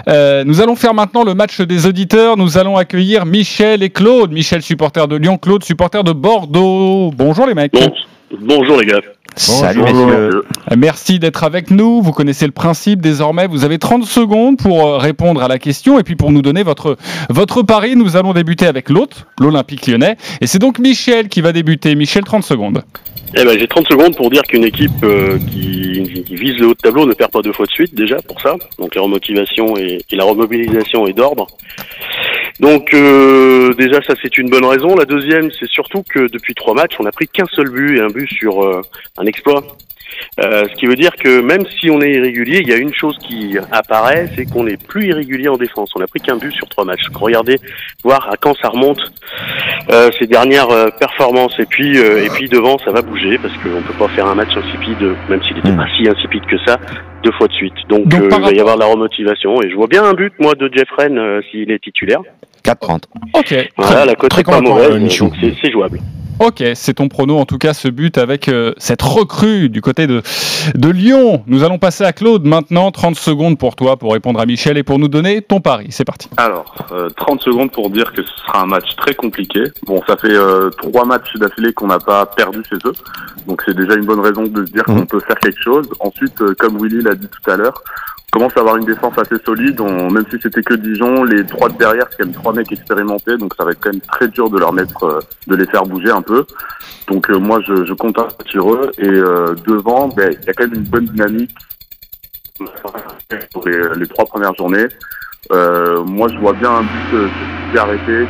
[0.09, 2.37] Euh, nous allons faire maintenant le match des auditeurs.
[2.37, 4.31] Nous allons accueillir Michel et Claude.
[4.31, 5.39] Michel, supporter de Lyon.
[5.39, 7.11] Claude, supporter de Bordeaux.
[7.17, 7.73] Bonjour les mecs.
[7.73, 7.91] Bon,
[8.41, 9.01] bonjour les gars.
[9.37, 10.07] Salut Bonjour.
[10.07, 10.45] messieurs.
[10.71, 12.01] Euh, Merci d'être avec nous.
[12.03, 13.47] Vous connaissez le principe désormais.
[13.47, 16.63] Vous avez 30 secondes pour euh, répondre à la question et puis pour nous donner
[16.63, 16.97] votre,
[17.31, 17.97] votre pari.
[17.97, 20.17] Nous allons débuter avec l'autre, l'Olympique lyonnais.
[20.41, 21.95] Et c'est donc Michel qui va débuter.
[21.95, 22.83] Michel, 30 secondes.
[23.37, 26.75] Eh ben, j'ai 30 secondes pour dire qu'une équipe euh, qui, qui vise le haut
[26.75, 28.55] de tableau ne perd pas deux fois de suite déjà pour ça.
[28.79, 31.49] Donc la remotivation et, et la remobilisation est d'ordre.
[32.61, 34.95] Donc euh, déjà ça c'est une bonne raison.
[34.95, 38.01] La deuxième c'est surtout que depuis trois matchs on n'a pris qu'un seul but et
[38.01, 38.81] un but sur euh,
[39.19, 39.63] un exploit.
[40.41, 42.95] Euh, ce qui veut dire que même si on est irrégulier, il y a une
[42.95, 45.91] chose qui apparaît, c'est qu'on est plus irrégulier en défense.
[45.97, 47.03] On n'a pris qu'un but sur trois matchs.
[47.13, 47.57] Regardez,
[48.05, 49.01] voir à quand ça remonte
[49.91, 51.59] euh, ces dernières euh, performances.
[51.59, 54.35] Et puis, euh, et puis devant, ça va bouger parce qu'on peut pas faire un
[54.37, 55.77] match insipide, même s'il était Mm.
[55.77, 56.79] pas si insipide que ça,
[57.25, 57.75] deux fois de suite.
[57.89, 59.61] Donc, Donc, euh, il va y avoir de la remotivation.
[59.63, 62.21] Et je vois bien un but, moi, de Jeff Rennes euh, s'il est titulaire.
[62.65, 63.03] 4,30.
[63.35, 63.55] Ok.
[63.77, 65.23] Voilà, la cote est pas mauvaise,
[65.63, 65.99] c'est jouable.
[66.41, 70.09] Ok, c'est ton prono en tout cas ce but avec euh, cette recrue du côté
[70.09, 70.21] de,
[70.75, 71.45] de Lyon.
[71.47, 74.83] Nous allons passer à Claude maintenant, 30 secondes pour toi pour répondre à Michel et
[74.83, 75.87] pour nous donner ton pari.
[75.91, 76.29] C'est parti.
[76.37, 79.63] Alors, euh, 30 secondes pour dire que ce sera un match très compliqué.
[79.87, 82.95] Bon, ça fait euh, trois matchs d'affilée qu'on n'a pas perdu chez eux,
[83.47, 85.89] donc c'est déjà une bonne raison de se dire qu'on peut faire quelque chose.
[86.01, 87.81] Ensuite, euh, comme Willy l'a dit tout à l'heure,
[88.35, 89.81] commence à avoir une défense assez solide.
[89.81, 93.37] Même si c'était que Dijon, les trois de derrière, c'est quand même trois mecs expérimentés,
[93.37, 95.85] donc ça va être quand même très dur de leur mettre, euh, de les faire
[95.85, 96.45] bouger un peu.
[97.09, 98.91] Donc euh, moi, je, compte sur eux.
[98.99, 101.55] Et euh, devant, ben, il y a quand même une bonne dynamique
[103.53, 104.89] pour les, trois premières journées.
[105.51, 107.31] Moi, je vois bien un but
[107.71, 108.27] qui arrêté,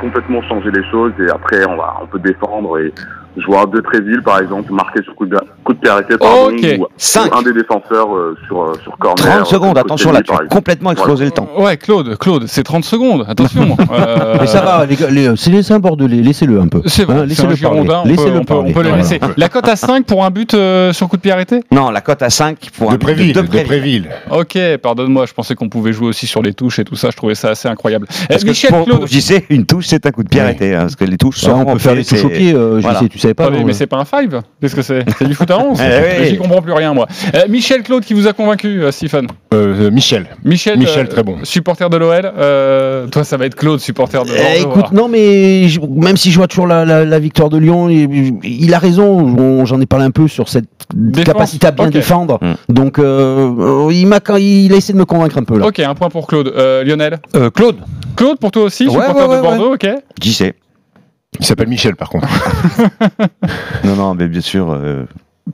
[0.00, 1.12] complètement changer les choses.
[1.18, 2.78] Et après, on va, on peut défendre.
[2.78, 2.92] Et
[3.40, 6.16] je vois un de Tréville, par exemple, marqué sur coup de, coup de pied arrêté,
[6.18, 7.34] pardon, ou, Cinq.
[7.34, 9.16] ou un des défenseurs euh, sur, euh, sur corner.
[9.24, 11.48] 30 euh, secondes, attention de là, tu as complètement explosé le temps.
[11.58, 13.24] Ouais, Claude, Claude, c'est 30 secondes.
[13.28, 13.76] Attention.
[13.92, 16.80] Euh, Mais ça va, les les- c'est les un bordelais, laissez-le un peu.
[16.86, 18.72] C'est vrai, Hein, laissez-le un Girondin, on peut, Laissez-le on peut- on parler.
[18.72, 19.18] peut le laisser.
[19.36, 21.60] La cote à 5 pour un but euh, sur coup de pied arrêté?
[21.72, 23.32] Non, la cote à 5 pour un De but Préville.
[23.32, 23.66] de De Depréville.
[23.66, 24.08] Préville.
[24.30, 27.16] Ok, pardonne-moi, je pensais qu'on pouvait jouer aussi sur les touches et tout ça, je
[27.16, 28.06] trouvais ça assez incroyable.
[28.28, 29.06] Parce que Michel pour, Claude,
[29.50, 30.74] une touche, c'est un coup de pied arrêté.
[30.74, 33.00] hein, parce que les touches sont on peut faire les touches au pied, euh, Voilà.
[33.34, 33.50] Savais pas.
[33.64, 33.72] Mais euh.
[33.72, 35.04] c'est pas un 5 Qu'est-ce que c'est?
[35.18, 36.28] C'est du foot à 11 Eh oui.
[36.28, 37.06] J'y comprends plus rien, moi.
[37.34, 40.26] Euh, Michel Claude qui vous a convaincu, euh, Stephen Euh, euh, Michel.
[40.44, 41.36] Michel, Michel, très bon.
[41.42, 42.32] supporter de l'OL.
[42.38, 44.80] euh, toi, ça va être Claude, supporter de Eh, Bordeaux.
[44.80, 47.88] écoute, non, mais je- même si je vois toujours la, la- la victoire de Lyon,
[47.88, 49.04] il, il a raison.
[49.38, 50.64] On- J'en ai parlé un peu sur cette
[50.94, 52.38] Défense capacité à bien défendre.
[52.42, 52.72] Mm.
[52.72, 55.66] Donc, euh, il, a essayé de me convaincre un peu là.
[55.66, 56.52] Ok, un point pour Claude.
[56.56, 57.18] Euh, Lionel
[57.54, 57.76] Claude
[58.16, 59.86] Claude, pour toi aussi, Ouais, supporter ouais, de ouais, Bordeaux, ok
[60.20, 60.54] JC.
[61.40, 62.28] Il s'appelle Michel, par contre.
[63.84, 64.70] Non, non, mais bien sûr.
[64.70, 65.06] euh,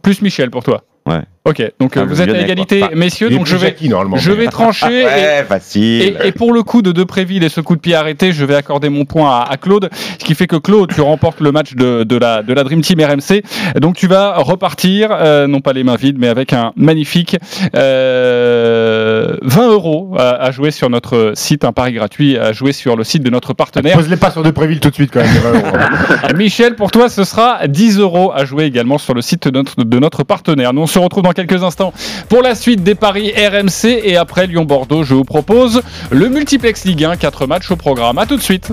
[0.02, 0.82] Plus Michel pour toi.
[1.06, 1.22] Ouais.
[1.46, 4.46] Ok, donc euh, Ah, vous êtes à égalité, messieurs, donc je vais, Jackie, je vais
[4.48, 5.00] trancher.
[5.02, 6.02] et- Ouais, facile.
[6.22, 8.54] Et, et pour le coup de Depréville et ce coup de pied arrêté, je vais
[8.56, 11.74] accorder mon point à, à Claude, ce qui fait que Claude, tu remportes le match
[11.74, 13.42] de, de la, de la Dream Team RMC.
[13.80, 17.36] Donc tu vas repartir, euh, non pas les mains vides, mais avec un magnifique
[17.76, 22.96] euh, 20 euros à, à jouer sur notre site, un pari gratuit à jouer sur
[22.96, 23.96] le site de notre partenaire.
[23.96, 25.32] Pose-les pas sur Depréville tout de suite quand même.
[25.32, 25.76] les 20 euros.
[26.36, 29.84] Michel, pour toi, ce sera 10 euros à jouer également sur le site de notre,
[29.84, 30.72] de notre partenaire.
[30.72, 31.92] Nous, on se retrouve dans quelques instants
[32.28, 37.04] pour la suite des paris RMC et après Lyon-Bordeaux, je vous propose le multiplex Ligue
[37.04, 38.18] 1, 4 matchs au programme.
[38.18, 38.70] À tout de suite.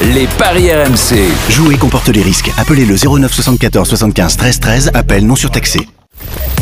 [0.00, 1.18] Les paris RMC.
[1.50, 2.50] Jouer comporte les risques.
[2.56, 4.90] Appelez le 09 74 75 13 13.
[4.94, 5.88] Appel non surtaxé.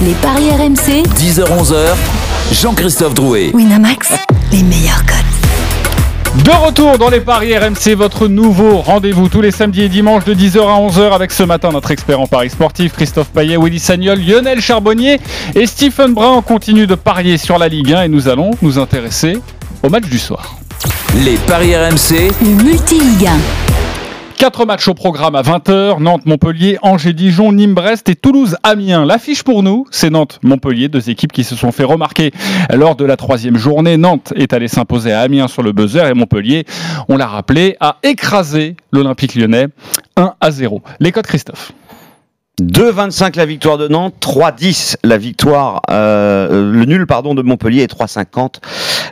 [0.02, 1.02] Les paris RMC.
[1.18, 1.94] 10h-11h.
[2.52, 3.50] Jean-Christophe Drouet.
[3.54, 4.12] Winamax,
[4.50, 5.41] les meilleurs codes.
[6.44, 10.34] De retour dans les paris RMC, votre nouveau rendez-vous tous les samedis et dimanches de
[10.34, 14.18] 10h à 11h avec ce matin notre expert en paris sportif Christophe Payet, Willy Sagnol,
[14.18, 15.20] Lionel Charbonnier
[15.54, 16.32] et Stephen Brun.
[16.38, 19.38] On continue de parier sur la Ligue 1 et nous allons nous intéresser
[19.84, 20.56] au match du soir.
[21.24, 22.32] Les paris RMC.
[22.40, 23.28] Le multi-Ligue
[23.68, 23.71] 1.
[24.42, 29.04] Quatre matchs au programme à 20h, Nantes, Montpellier, Angers, Dijon, Nîmes, Brest et Toulouse, Amiens.
[29.04, 32.32] L'affiche pour nous, c'est Nantes, Montpellier, deux équipes qui se sont fait remarquer
[32.74, 33.96] lors de la troisième journée.
[33.96, 36.64] Nantes est allé s'imposer à Amiens sur le buzzer et Montpellier,
[37.08, 39.68] on l'a rappelé, a écrasé l'Olympique lyonnais
[40.16, 40.82] 1 à 0.
[40.98, 41.70] Les codes Christophe.
[42.62, 47.86] 2,25 la victoire de Nantes, 3,10 la victoire, euh, le nul pardon de Montpellier et
[47.86, 48.60] 3,50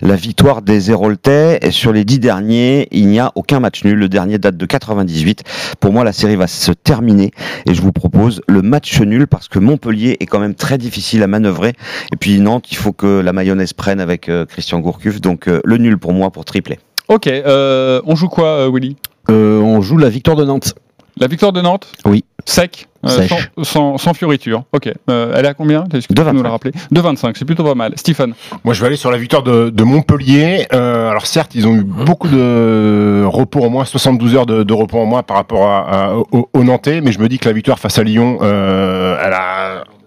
[0.03, 1.59] la victoire des Héroltais.
[1.63, 3.99] Et sur les dix derniers, il n'y a aucun match nul.
[3.99, 5.43] Le dernier date de 98.
[5.81, 7.33] Pour moi, la série va se terminer
[7.67, 11.23] et je vous propose le match nul parce que Montpellier est quand même très difficile
[11.23, 11.73] à manœuvrer.
[12.13, 15.21] Et puis Nantes, il faut que la mayonnaise prenne avec euh, Christian Gourcuff.
[15.21, 16.79] Donc euh, le nul pour moi pour tripler.
[17.09, 18.97] Ok, euh, on joue quoi, euh, Willy?
[19.31, 20.77] Euh, on joue la victoire de Nantes.
[21.17, 21.93] La victoire de Nantes?
[22.05, 22.25] Oui.
[22.47, 24.65] Sec, euh, sans, sans, sans fioriture.
[24.73, 25.85] Ok, Euh, elle est à combien?
[25.93, 27.93] Est-ce que tu peux nous la rappeler 2,25, c'est plutôt pas mal.
[27.97, 28.35] Stephen
[28.65, 30.67] Moi, je vais aller sur la victoire de, de Montpellier.
[30.73, 34.73] Euh, alors certes, ils ont eu beaucoup de repos en moins, 72 heures de, de
[34.75, 37.49] repos en moins par rapport à, à- au, au Nantais, mais je me dis que
[37.49, 39.60] la victoire face à Lyon, euh, elle a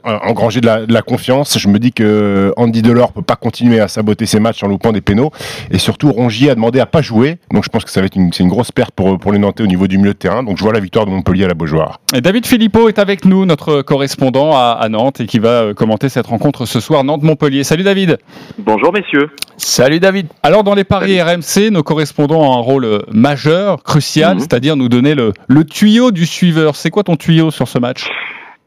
[0.05, 1.57] euh, engrangé de la, de la confiance.
[1.57, 4.91] Je me dis que Andy Delors peut pas continuer à saboter ses matchs en loupant
[4.91, 5.31] des pénaux,
[5.71, 8.15] et surtout Rongier a demandé à pas jouer, donc je pense que ça va être
[8.15, 10.43] une, c'est une grosse perte pour pour les Nantais au niveau du milieu de terrain.
[10.43, 11.99] Donc je vois la victoire de Montpellier à la Beaujoire.
[12.13, 15.73] Et David Philippot est avec nous, notre correspondant à, à Nantes, et qui va euh,
[15.73, 17.63] commenter cette rencontre ce soir, Nantes-Montpellier.
[17.63, 18.17] Salut David
[18.59, 19.29] Bonjour messieurs.
[19.57, 20.27] Salut David.
[20.41, 24.39] Alors dans les paris RMC, nos correspondants ont un rôle euh, majeur, crucial, Mhm.
[24.39, 26.75] c'est-à-dire nous donner le, le tuyau du suiveur.
[26.75, 28.05] C'est quoi ton tuyau sur ce match?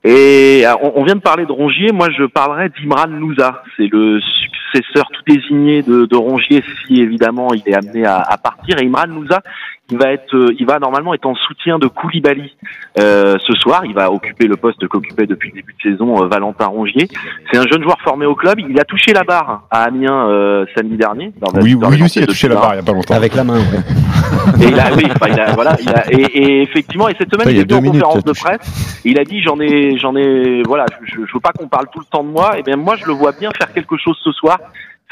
[0.09, 3.64] Et euh, on, vient de parler de Rongier, moi je parlerai d'Imran Louza.
[3.77, 8.81] C'est le successeur tout désigné de, Rongier si évidemment il est amené à, à partir.
[8.81, 9.42] Et Imran Louza,
[9.90, 12.55] il va être, euh, il va normalement être en soutien de Koulibaly
[12.99, 13.85] euh, ce soir.
[13.85, 17.09] Il va occuper le poste qu'occupait depuis le début de saison euh, Valentin Rongier.
[17.53, 18.59] C'est un jeune joueur formé au club.
[18.59, 21.33] Il a touché la barre à Amiens euh, samedi dernier.
[21.40, 22.83] Dans la- Oui, dans oui aussi a enquêtes de touché la barre il y a
[22.83, 23.14] pas longtemps.
[23.14, 24.61] Avec la main, ouais.
[24.64, 27.31] Et il a, oui, enfin, il a, voilà, il a, et, et effectivement, et cette
[27.33, 29.01] semaine, il il a était en conférence de presse.
[29.05, 32.01] Il a dit, j'en ai, j'en ai, voilà, je, je veux pas qu'on parle tout
[32.01, 32.59] le temps de moi.
[32.59, 34.59] Et bien, moi, je le vois bien faire quelque chose ce soir.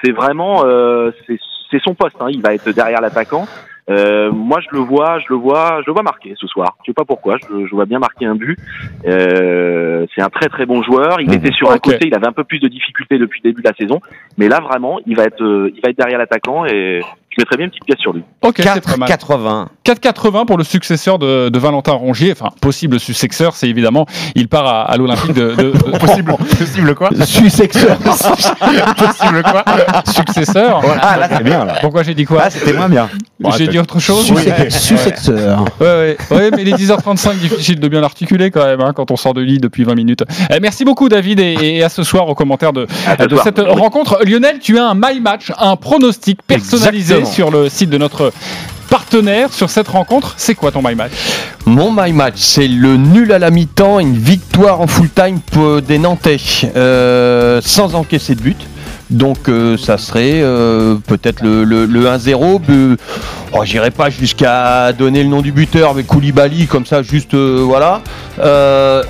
[0.02, 1.38] C'est vraiment, euh, c'est,
[1.70, 2.16] c'est son poste.
[2.20, 2.26] Hein.
[2.30, 3.46] Il va être derrière l'attaquant.
[3.90, 6.76] Euh, moi, je le vois, je le vois, je le vois marquer ce soir.
[6.82, 7.36] Je sais pas pourquoi.
[7.38, 8.58] Je, vois bien marquer un but.
[9.06, 11.20] Euh, c'est un très très bon joueur.
[11.20, 12.06] Il était sur un côté.
[12.06, 14.00] Il avait un peu plus de difficultés depuis le début de la saison.
[14.38, 17.00] Mais là, vraiment, il va être, euh, il va être derrière l'attaquant et
[17.36, 18.22] je mettrais bien une petite pièce sur lui.
[18.42, 19.08] Ok, c'est pas mal.
[19.08, 19.66] 4,80.
[19.84, 22.32] 4,80 pour le successeur de, de Valentin Rongier.
[22.32, 26.94] Enfin, possible successeur, c'est évidemment, il part à, à l'Olympique de, de- de- Possible, possible
[26.94, 27.96] quoi Successeur.
[27.98, 29.64] Possible quoi
[30.06, 31.74] Successeur Ah là c'est bien là.
[31.80, 33.08] Pourquoi j'ai dit quoi Ah c'était moins bien.
[33.56, 34.70] J'ai dit autre chose Successeur.
[34.70, 35.64] Successeur.
[35.80, 39.16] Ouais, ouais, ouais, mais les 10h35, difficile de bien l'articuler quand même, hein, quand on
[39.16, 40.24] sort de lit depuis 20 minutes.
[40.50, 42.86] Eh, merci beaucoup, David, et, et à ce soir aux commentaires de,
[43.18, 43.44] de soir.
[43.44, 44.20] cette rencontre.
[44.24, 47.23] Lionel, tu as un My Match, un pronostic personnalisé Exactement.
[47.26, 48.32] Sur le site de notre
[48.90, 50.34] partenaire sur cette rencontre.
[50.37, 51.12] C'est quoi ton My Match?
[51.66, 55.82] Mon my match, c'est le nul à la mi-temps, une victoire en full time pour
[55.82, 56.37] des Nantais,
[56.76, 58.58] euh, sans encaisser de but.
[59.10, 62.60] Donc euh, ça serait euh, peut-être le, le- le 1-0.
[62.68, 62.96] mais,
[63.56, 67.62] Oh, J'irai pas jusqu'à donner le nom du buteur avec Koulibaly, comme ça, juste euh,
[67.64, 68.00] voilà.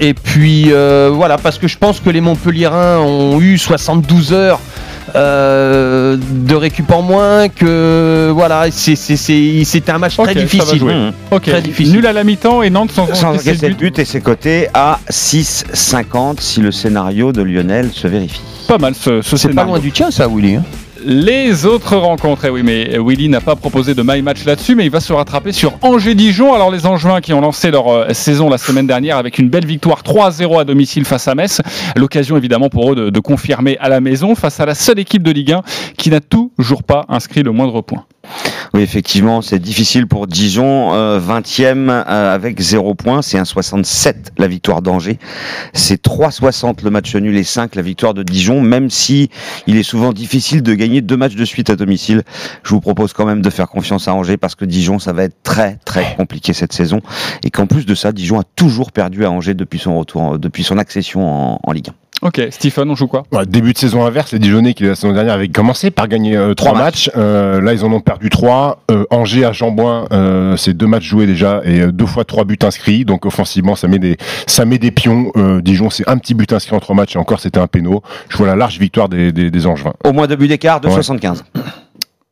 [0.00, 0.70] Et puis
[1.11, 4.61] voilà, parce que je pense que les Montpelliérains ont eu 72 heures
[5.16, 10.85] euh, de récup en moins, que voilà, c'est- c'est- c'est- c'était un match très difficile.
[10.85, 11.12] Mmh.
[11.31, 11.92] Ok, Très difficile.
[11.94, 13.79] nul à la mi-temps et Nantes sans, Sans encaisser but.
[13.79, 18.40] but et c'est coté à 6,50 si le scénario de Lionel se vérifie.
[18.68, 20.57] Pas mal ce, ce C'est pas loin du tien, ça, Willy.
[20.57, 20.64] hein
[21.07, 24.87] Les autres rencontres, eh oui, mais Willy n'a pas proposé de my match là-dessus, mais
[24.87, 26.55] il va se rattraper sur Angers-Dijon.
[26.55, 29.67] Alors les Angevins qui ont lancé leur euh, saison la semaine dernière avec une belle
[29.67, 31.61] victoire 3-0 à domicile face à Metz.
[31.95, 35.23] L'occasion évidemment pour eux de, de confirmer à la maison face à la seule équipe
[35.23, 35.62] de Ligue 1
[35.99, 38.07] qui n'a toujours pas inscrit le moindre point.
[38.74, 40.94] Oui, effectivement, c'est difficile pour Dijon.
[40.94, 43.22] Euh, 20e euh, avec 0 points.
[43.22, 45.18] C'est un 67 la victoire d'Angers.
[45.72, 48.60] C'est 3,60 le match nul et 5 la victoire de Dijon.
[48.60, 49.30] Même si
[49.66, 52.22] il est souvent difficile de gagner deux matchs de suite à domicile,
[52.62, 55.24] je vous propose quand même de faire confiance à Angers parce que Dijon, ça va
[55.24, 57.00] être très très compliqué cette saison.
[57.42, 60.64] Et qu'en plus de ça, Dijon a toujours perdu à Angers depuis son retour, depuis
[60.64, 62.04] son accession en, en Ligue 1.
[62.24, 65.12] Ok, Stephen, on joue quoi Ouais, Début de saison inverse, les Dijonais qui la saison
[65.12, 67.10] dernière avaient commencé par gagner euh, trois Trois matchs.
[67.16, 68.80] Euh, là, ils en ont perdu trois.
[68.90, 72.44] Euh, Angers à Chamboin, euh, c'est deux matchs joués déjà et euh, deux fois trois
[72.44, 73.04] buts inscrits.
[73.04, 75.30] Donc offensivement, ça met des ça met des pions.
[75.37, 78.02] Euh, Dijon, c'est un petit but inscrit en trois matchs et encore c'était un péno.
[78.30, 79.92] Je vois la large victoire des, des, des Angevins.
[80.04, 80.94] Au moins deux buts d'écart, de Ouais.
[80.94, 81.44] 75.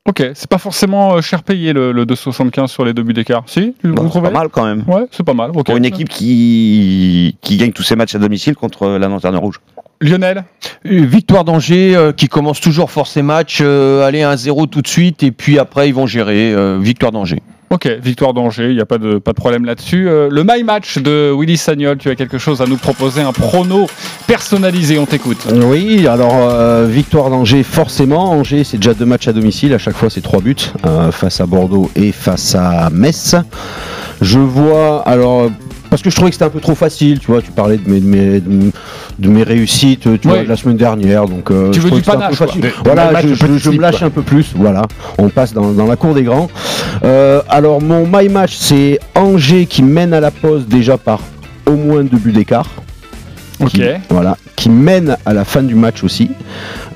[0.09, 3.44] Ok, c'est pas forcément cher payé le, le 2,75 sur les deux buts d'écart.
[3.46, 4.83] Si vous Bon, c'est trouvez pas mal quand même.
[4.88, 5.52] Ouais, c'est pas mal.
[5.52, 9.61] Pour une équipe qui, qui gagne tous ses matchs à domicile contre la Lanterne Rouge.
[10.03, 10.45] Lionel
[10.85, 14.88] Euh, Victoire d'Angers euh, qui commence toujours fort ses matchs, euh, aller 1-0 tout de
[14.88, 16.53] suite et puis après ils vont gérer.
[16.53, 17.41] euh, victoire d'Angers.
[17.71, 20.07] Ok, victoire d'Angers, il n'y a pas de, pas de problème là-dessus.
[20.07, 23.33] Euh, le My Match de Willy Sagnol, tu as quelque chose à nous proposer, un
[23.33, 23.87] prono
[24.27, 25.47] personnalisé, on t'écoute.
[25.51, 28.31] Oui, alors euh, victoire d'Angers, forcément.
[28.33, 29.73] Angers, c'est déjà deux matchs à domicile.
[29.73, 33.37] À chaque fois, c'est trois buts euh, face à Bordeaux et face à Metz.
[34.21, 35.51] Je vois, alors,
[35.92, 37.18] parce que je trouvais que c'était un peu trop facile.
[37.18, 38.40] Tu vois, tu parlais de mes, de mes,
[39.18, 41.26] de mes réussites tu vois, de la semaine dernière.
[41.26, 42.46] Donc, euh, Tu je veux du panache, quoi.
[42.46, 44.07] Des- Voilà, je, me lâche quoi.
[44.07, 44.52] un peu plus.
[44.57, 44.87] Voilà,
[45.18, 46.48] on passe dans, dans la cour des grands.
[47.05, 51.20] Euh, alors, mon my match, c'est Angers qui mène à la pause déjà par
[51.66, 52.70] au moins deux buts d'écart
[53.61, 53.68] Ok.
[53.72, 56.31] qui, voilà, qui mène à la fin du match aussi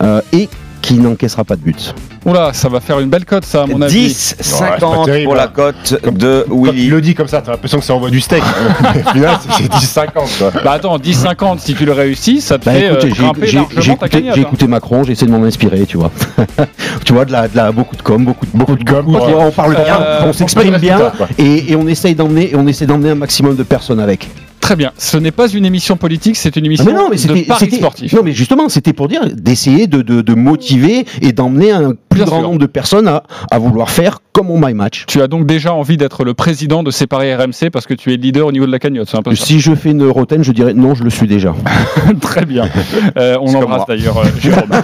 [0.03, 0.49] euh, et
[0.83, 1.95] qui n'encaissera pas de but.
[2.25, 4.07] Oula, ça va faire une belle cote, ça, à mon avis.
[4.09, 5.51] 10, c'est pas 50 terrible, pour la hein.
[5.53, 6.85] cote Comme- de Quand Willy.
[6.85, 8.43] tu le dis comme ça, t'as l'impression que ça envoie du steak.
[8.95, 10.29] Mais au final, c'est- c'est 10-50.
[10.39, 10.51] quoi.
[10.65, 13.41] Bah attends, 10-50, si tu le réussis, ça te Bah, fait écoutez, euh, j'ai- grimper
[13.43, 14.35] j'ai j'ai largement ta écouté, cagnotte.
[14.37, 14.45] j'ai hein.
[14.47, 16.11] écouté Macron, j'essaie de m'en inspirer, tu vois.
[17.05, 19.05] tu vois, de la, de la, beaucoup de com, beaucoup de, Beaucoup de com.
[19.39, 20.99] on parle bien, Euh, on s'exprime bien
[21.39, 24.29] et, et on essaye d'emmener et on essaie d'emmener un maximum de personnes avec.
[24.67, 27.17] Très bien, ce n'est pas une émission politique, c'est une Ah, émission mais non, mais
[27.17, 28.13] de paris sportif.
[28.13, 32.19] Non, mais justement, c'était pour dire d'essayer de, de, de motiver et d'emmener un plus
[32.19, 32.49] Bien grand sûr.
[32.49, 35.05] nombre de personnes à, à vouloir faire comme mon My Match.
[35.07, 38.17] Tu as donc déjà envie d'être le président de paris RMC parce que tu es
[38.17, 39.35] leader au niveau de la cagnotte, un peu.
[39.37, 41.55] Si je fais une rotaine, je dirais non, je le suis déjà.
[42.21, 42.69] Très bien.
[43.17, 44.65] Euh, on embrasse d'ailleurs euh, Jérôme.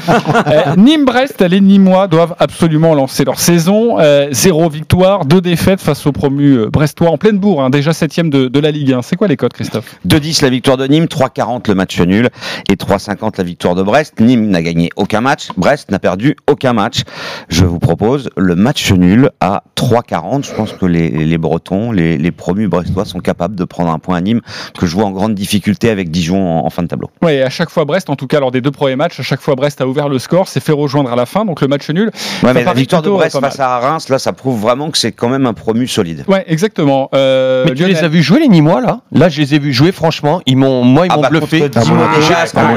[0.47, 3.99] Euh, Nîmes-Brest, les Nîmois doivent absolument lancer leur saison.
[3.99, 7.93] Euh, zéro victoire, deux défaites face aux promus euh, brestois en pleine bourre, hein, déjà
[7.93, 9.03] septième de, de la Ligue 1.
[9.03, 9.72] C'est quoi les codes, Christophe?
[10.07, 12.29] 2-10 la victoire de Nîmes, 3-40 le match nul
[12.69, 14.21] et 3-50 la victoire de Brest.
[14.21, 17.03] Nîmes n'a gagné aucun match, Brest n'a perdu aucun match.
[17.49, 20.45] Je vous propose le match nul à 3-40.
[20.47, 23.99] Je pense que les, les Bretons, les, les promus brestois sont capables de prendre un
[23.99, 24.41] point à Nîmes
[24.79, 27.11] que je vois en grande difficulté avec Dijon en, en fin de tableau.
[27.29, 29.41] Et à chaque fois Brest, en tout cas lors des deux premiers matchs, à chaque
[29.41, 31.89] fois Brest a ouvert le score, s'est fait rejoindre à la fin, donc le match
[31.91, 32.11] nul.
[32.43, 34.99] Ouais, mais la victoire de euh, Brest face à Reims, là, ça prouve vraiment que
[34.99, 36.25] c'est quand même un promu solide.
[36.29, 37.09] Ouais, exactement.
[37.15, 37.97] Euh, Mais tu Lionel.
[37.97, 39.01] les as vus jouer les Nîmois là?
[39.13, 41.59] Là je les ai vus jouer franchement, ils m'ont moi ils Ah m'ont bah, bluffé.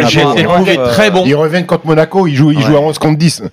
[0.09, 1.23] j'ai- un été bon trouvé match, très bon.
[1.25, 3.43] Ils reviennent contre Monaco, ils jouent, ils jouent à 11 contre 10.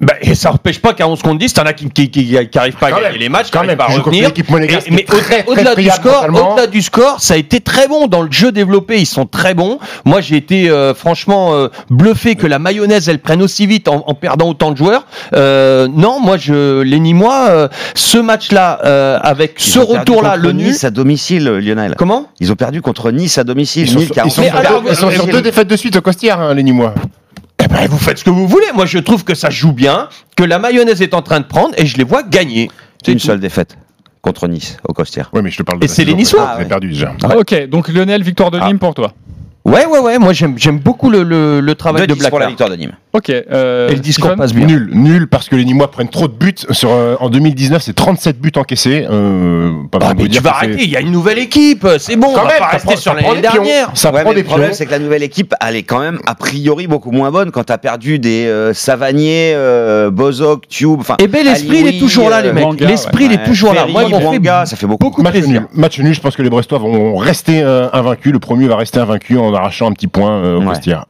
[0.00, 2.58] Bah, et ça empêche pas qu'à 11 contre 10, t'en as qui, qui, qui, qui
[2.58, 4.28] arrivent pas à Quand gagner même, les matchs, qui quand arrivent même, pas à revenir.
[4.28, 5.04] l'équipe monégasque Et- mais
[5.46, 8.50] au-delà très du score, au-delà du score, ça a été très bon dans le jeu
[8.50, 8.98] développé.
[8.98, 9.78] Ils sont très bons.
[10.06, 14.04] Moi, j'ai été euh, franchement euh, bluffé que la mayonnaise elle prenne aussi vite en,
[14.06, 15.04] en perdant autant de joueurs.
[15.34, 20.52] Euh, non, moi, je les Nîmois, euh, ce match-là euh, avec Ils ce retour-là, le
[20.52, 20.68] nul.
[20.68, 21.94] Nice à domicile, Lionel.
[21.98, 22.26] Comment?
[22.40, 23.86] Ils ont perdu contre Nice à domicile.
[23.86, 26.94] Ils sont, ils alors, ils sur deux défaites de suite au Costière, hein, les Nîmois.
[27.82, 28.66] Eh vous faites ce que vous voulez.
[28.74, 31.74] Moi, je trouve que ça joue bien, que la mayonnaise est en train de prendre,
[31.76, 32.70] et je les vois gagner.
[33.04, 33.26] C'est une tout.
[33.26, 33.76] seule défaite
[34.22, 35.30] contre Nice au Costière.
[35.32, 36.46] Oui, mais je te parle de Et c'est les Niçois.
[36.46, 37.14] Ah, J'ai perdu déjà.
[37.36, 38.66] Ok, donc Lionel, victoire de Ah.
[38.66, 39.12] Nîmes pour toi.
[39.64, 40.18] Ouais, ouais, ouais.
[40.18, 42.92] Moi, j'aime, beaucoup le, le, le travail de 2-10 pour la victoire de Nîmes.
[43.12, 43.30] Ok.
[43.30, 44.66] Euh, Et le discours Stephen passe bien.
[44.66, 46.54] Nul, nul parce que les Nîmois prennent trop de buts.
[46.70, 49.06] Sur, euh, en 2019, c'est 37 buts encaissés.
[49.10, 52.14] Euh, pas Ah, de mais tu vas arrêter, il y a une nouvelle équipe, c'est
[52.16, 53.90] bon, Quand on va même, pas ça rester prend- sur l'année dernière.
[53.94, 56.18] Ça Ouais, prend des le problème, c'est que la nouvelle équipe, elle est quand même
[56.26, 61.00] a priori beaucoup moins bonne quand t'as perdu des euh, Savanier, euh, Bozok, Tube.
[61.00, 62.80] Enfin, Eh ben, l'esprit, il est toujours là, les euh, mecs.
[62.80, 63.86] L'esprit, il est ouais, toujours là.
[63.86, 64.04] Moi,
[64.66, 65.04] ça fait beaucoup.
[65.06, 65.50] beaucoup Match plaisir.
[65.62, 65.66] nul.
[65.74, 68.32] Match nul, je pense que les Brestois vont rester euh, invaincus.
[68.32, 70.60] Le premier va rester invaincu en arrachant un petit point au.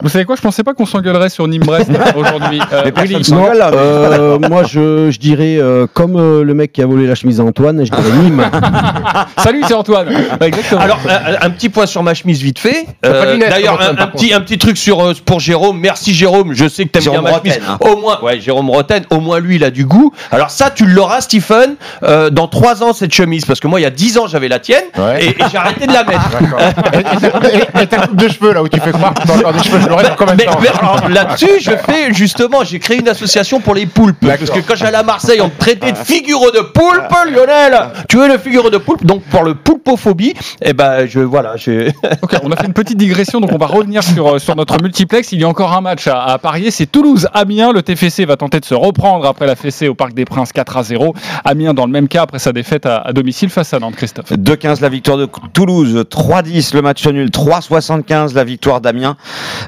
[0.03, 2.61] Vous savez quoi Je pensais pas qu'on s'engueulerait sur Nîmes-Brest aujourd'hui.
[2.73, 3.23] Euh, Willy.
[3.33, 7.41] Euh, moi, je, je dirais, euh, comme euh, le mec qui a volé la chemise
[7.41, 8.45] à Antoine, je dirais Nîmes.
[9.39, 10.09] Salut, c'est Antoine.
[10.09, 10.81] Ouais, Exactement.
[10.81, 12.87] Alors, un, un petit point sur ma chemise vite fait.
[13.05, 15.79] Euh, D'ailleurs, un, petit, un petit truc sur, euh, pour Jérôme.
[15.79, 16.53] Merci Jérôme.
[16.55, 17.69] Je sais que t'aimes bien Jérôme ma Rotten, chemise.
[17.69, 17.79] hein.
[17.81, 19.05] Au moins, ouais, Jérôme Roten.
[19.11, 20.13] Au moins, lui, il a du goût.
[20.31, 23.85] Alors ça, tu l'auras, Stephen, euh, dans trois ans cette chemise, parce que moi, il
[23.85, 25.25] y a dix ans, j'avais la tienne Ouais.
[25.25, 26.21] et, et j'ai arrêté de la mettre.
[27.81, 29.81] Et ta coupe de cheveux là où tu fais croire que t'as encore des cheveux,
[29.81, 33.61] je l'aurai dans combien de Mais, temps là-dessus, je fais justement, j'ai créé une association
[33.61, 34.19] pour les poulpes.
[34.21, 37.79] Parce que quand j'allais à Marseille, on me traitait de figure de poulpe, Lionel.
[38.09, 39.05] Tu es le figure de poulpe.
[39.05, 41.55] Donc pour le poulpophobie, eh ben je voilà.
[42.23, 44.81] Ok, on a fait une petite digression, donc on va revenir sur, euh, sur notre
[44.83, 45.33] multiplex.
[45.33, 47.73] Il y a encore un match à, à parier, c'est Toulouse-Amiens.
[47.73, 50.77] Le TFC va tenter de se reprendre après la fessée au Parc des Princes 4
[50.77, 51.15] à 0.
[51.45, 54.33] Amiens dans le même cas après sa défaite à, à domicile face à Nantes, Christophe.
[54.33, 59.17] 2-15 la victoire de Toulouse, 3-10 le match nul, 3-75 la victoire d'Amiens.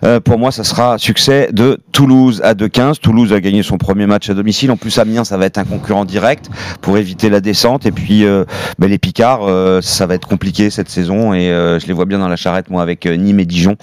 [0.05, 2.02] Euh, pour moi, ça sera succès de Toulouse
[2.43, 2.99] à 2-15.
[2.99, 4.71] Toulouse a gagné son premier match à domicile.
[4.71, 7.87] En plus, Amiens, ça va être un concurrent direct pour éviter la descente.
[7.87, 8.45] Et puis, euh,
[8.79, 11.33] ben, les Picards, euh, ça va être compliqué cette saison.
[11.33, 13.77] Et euh, je les vois bien dans la charrette, moi, avec euh, Nîmes et Dijon.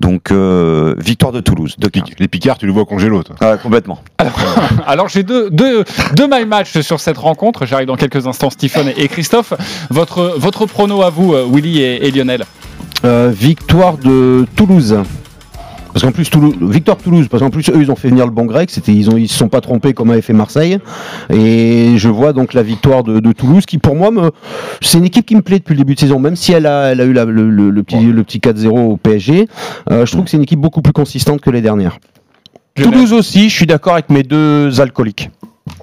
[0.00, 2.14] Donc, euh, victoire de Toulouse, 2-15.
[2.18, 3.36] Les Picards, tu le vois au congélo, toi.
[3.40, 4.00] Ah, complètement.
[4.86, 7.66] Alors j'ai deux, deux, deux my match sur cette rencontre.
[7.66, 9.54] J'arrive dans quelques instants, Stephen et, Christophe.
[9.90, 12.44] Votre, votre prono à vous, Willy et, et Lionel
[13.04, 14.96] Euh, victoire de Toulouse.
[15.92, 18.24] Parce qu'en plus, Toulouse, victoire de Toulouse, parce qu'en plus, eux, ils ont fait venir
[18.24, 20.78] le bon grec, c'était, ils ils se sont pas trompés comme avait fait Marseille.
[21.30, 24.30] Et je vois donc la victoire de, de Toulouse, qui pour moi, me,
[24.80, 26.92] c'est une équipe qui me plaît depuis le début de saison, même si elle a,
[26.92, 29.48] elle a eu la- le, le- le petit, le petit 4-0 au PSG.
[29.90, 31.98] euh, je trouve que c'est une équipe beaucoup plus consistante que les dernières.
[32.74, 35.30] Toulouse aussi, je suis d'accord avec mes deux alcooliques.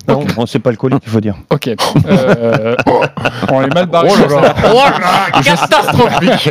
[0.10, 1.36] Non, bon, c'est pas alcoolique, il faut dire.
[1.50, 1.70] Ok.
[2.08, 2.76] Euh,
[3.52, 4.10] on est mal barré.
[4.12, 4.56] Oh là là.
[4.74, 6.50] Oh là, catastrophique.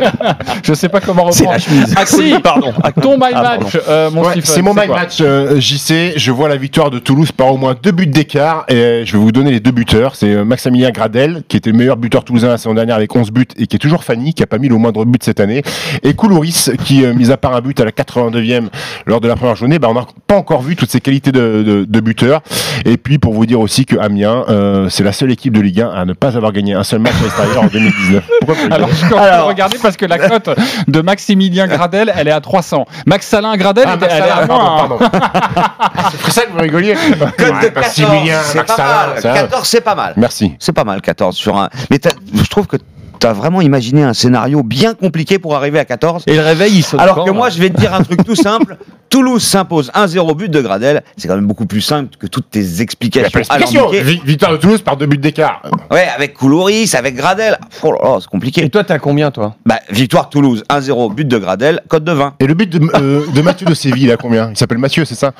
[0.63, 1.57] Je sais pas comment reprendre.
[1.95, 2.73] Axi, pardon.
[3.01, 6.13] Ton my Ah, match, euh, mon Ouais, Stephen, c'est mon my match euh, JC.
[6.17, 8.65] Je vois la victoire de Toulouse par au moins deux buts d'écart.
[8.67, 10.15] Et euh, je vais vous donner les deux buteurs.
[10.15, 13.31] C'est euh, Maximilien Gradel, qui était le meilleur buteur toulousain la saison dernière avec 11
[13.31, 15.61] buts et qui est toujours Fanny, qui a pas mis le moindre but cette année.
[16.03, 18.67] Et Koulouris, qui, euh, mis à part un but à la 82e
[19.05, 21.63] lors de la première journée, bah, on n'a pas encore vu toutes ses qualités de,
[21.65, 22.41] de, de buteur.
[22.85, 25.81] Et puis, pour vous dire aussi que Amiens, euh, c'est la seule équipe de Ligue
[25.81, 28.23] 1 à ne pas avoir gagné un seul match à l'extérieur en 2019.
[28.39, 30.49] Pourquoi vous Alors, je de regarder parce que la cote
[30.87, 32.85] de Maximilien Gradel, elle est à 300.
[33.05, 34.87] Max Salin Gradel, Ah, elle, Max elle est à moins.
[34.87, 34.97] pardon,
[36.11, 36.93] C'est pour ça que vous rigoliez.
[36.93, 39.21] Cote de 14, Maximilien, c'est Max pas Salin, mal.
[39.21, 39.33] ça.
[39.33, 40.13] 14, c'est pas mal.
[40.17, 40.53] Merci.
[40.59, 41.69] C'est pas mal, 14 sur un.
[41.91, 42.77] Mais t'as- je trouve que
[43.19, 46.23] tu as vraiment imaginé un scénario bien compliqué pour arriver à 14.
[46.27, 48.23] Et le réveil, il saute Alors quand, que moi, je vais te dire un truc
[48.23, 48.77] tout simple.
[49.09, 51.03] Toulouse s'impose 1-0 but de Gradel.
[51.17, 53.89] C'est quand même beaucoup plus simple que toutes tes explications.
[53.89, 55.61] Vi- Victoire de Toulouse par deux buts d'écart.
[55.91, 57.57] Ouais, avec Koulouris, avec Gradel.
[57.83, 58.63] Oh là là, c'est compliqué.
[58.63, 59.55] Et toi, t'as combien, toi?
[59.65, 62.35] Bah, victoire Toulouse 1-0 but de Gradel, code de 20.
[62.39, 64.51] Et le but de, euh, de Mathieu de Séville, il a combien?
[64.51, 65.31] Il s'appelle Mathieu, c'est ça?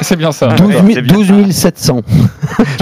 [0.00, 0.48] C'est bien ça.
[0.48, 1.14] 12, Ouais, 000 c'est bien.
[1.14, 2.02] 12 700.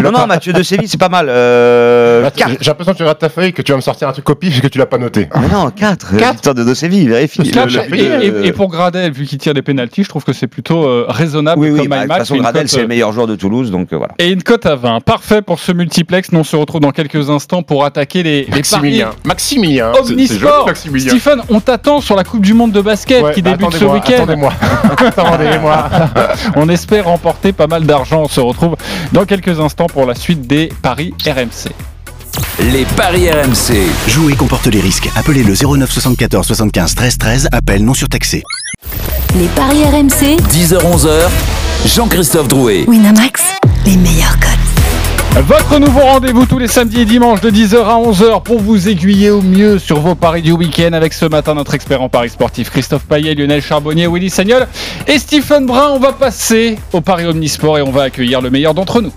[0.03, 1.27] Non, non, Mathieu de Séville, c'est pas mal.
[1.29, 2.51] Euh, 4.
[2.61, 4.49] J'ai l'impression que tu regardes ta feuille que tu vas me sortir un truc copie
[4.51, 5.29] puisque tu l'as pas noté.
[5.41, 6.15] Mais non, 4.
[6.15, 7.43] Victoire de, de Séville, vérifie.
[7.51, 10.09] Quatre, Le- le- et, le- et- et pour Gradel, vu qu'il tire des pénalties, je
[10.09, 12.19] trouve que c'est plutôt euh, raisonnable Oui, oui, comme bah, my de toute match.
[12.21, 14.15] façon, et une Gradel, cote, c'est le euh, meilleur joueur de Toulouse, donc euh, voilà.
[14.19, 15.01] Et une cote à 20.
[15.01, 16.33] Parfait pour ce multiplex.
[16.33, 19.11] Nous, on se retrouve dans quelques instants pour attaquer les, les paris Maximilien.
[19.25, 19.93] Maximilien.
[19.99, 20.67] Omnisport.
[20.67, 21.11] Maximilien.
[21.11, 23.85] Stephen, on t'attend sur la Coupe du Monde de basket Ouais, qui bah, débute ce
[23.85, 24.15] week-end.
[24.23, 24.53] Attendez-moi.
[24.99, 25.91] Attendez-moi.
[26.57, 28.23] On espère remporter pas mal d'argent.
[28.23, 28.77] On se retrouve
[29.13, 31.73] dans quelques instants pour la suite des paris RMC.
[32.73, 33.75] Les paris RMC.
[34.09, 35.09] Jouer comporte les risques.
[35.17, 37.49] Appelez le 09 74 75 13 13.
[37.53, 38.43] Appel non surtaxé.
[39.39, 41.29] Les paris RMC, 10h-11h.
[41.87, 42.85] Jean-Christophe Drouet.
[42.87, 43.43] Winamax,
[43.87, 45.45] les meilleurs codes.
[45.47, 49.31] Votre nouveau rendez-vous tous les samedis et dimanches de 10h à 11h pour vous aiguiller
[49.31, 52.69] au mieux sur vos paris du week-end avec ce matin notre expert en paris sportif
[52.71, 54.69] Christophe Payet, Lionel Charbonnier, Willy Sagnol
[55.07, 55.93] et Stephen Brun.
[55.95, 59.13] On va passer au paris omnisport et on va accueillir le meilleur d'entre nous.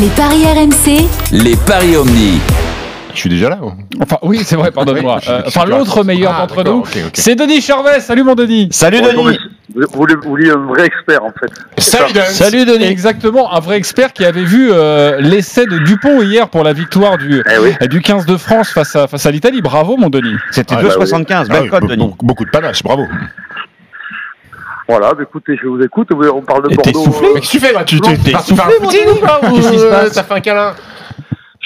[0.00, 2.40] Les paris RMC, Les paris Omni.
[3.14, 3.58] Je suis déjà là.
[3.62, 3.72] oh.
[4.00, 4.70] Enfin oui c'est vrai.
[4.76, 4.84] Oui,
[5.22, 8.00] je- Euh, enfin l'autre meilleur Ah, d'entre nous, c'est Denis Charvet.
[8.00, 8.68] Salut mon Denis.
[8.70, 9.38] Salut Bonjour, Denis.
[9.74, 11.50] Vous voulez, vous voulez un vrai expert en fait.
[11.78, 12.24] Salut ça.
[12.24, 12.84] Salut Denis.
[12.86, 17.18] Exactement, un vrai expert qui avait vu euh, l'essai de Dupont hier pour la victoire
[17.18, 17.88] du, Eh oui.
[17.88, 19.60] du 15 de France face à, face à l'Italie.
[19.62, 20.34] Bravo mon Denis.
[20.50, 21.46] C'était Ah, 2,75.
[21.50, 21.96] Ah Belle oui, be- Denis.
[22.08, 23.06] beaucoup, beaucoup de panache, bravo.
[24.88, 26.08] Voilà, bah, écoutez, je vous écoute.
[26.10, 27.12] Vous- On parle de Et t'es Bordeaux.
[27.12, 27.84] soufflé euh, Mais qu'est-ce que tu fais là?
[27.84, 30.12] Tu t'es soufflé, mon Denis, ou pas Ou Qu'est-ce qui se passe?
[30.12, 30.72] T'as fait un câlin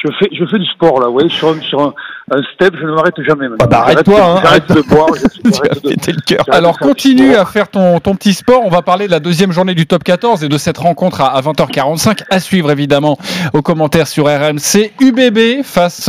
[0.04, 1.94] je fais, je fais du sport là, ouais, sur, sur un,
[2.30, 3.46] un step, je ne m'arrête jamais.
[3.60, 5.08] Ah bah, arrête-toi, hein, J'arrête de boire.
[5.44, 8.62] de- Alors continue à faire ton, ton petit sport.
[8.64, 11.36] On va parler de la deuxième journée du top 14 et de cette rencontre à,
[11.36, 13.18] à 20h45 à suivre évidemment
[13.52, 14.92] aux commentaires sur RMC.
[15.00, 16.08] UBB face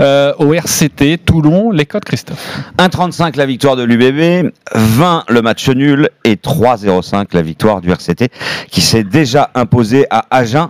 [0.00, 1.70] euh, au RCT Toulon.
[1.70, 2.60] Les codes Christophe.
[2.78, 8.28] 1,35 la victoire de l'UBB, 20 le match nul et 3,05 la victoire du RCT
[8.70, 10.68] qui s'est déjà imposé à Agen.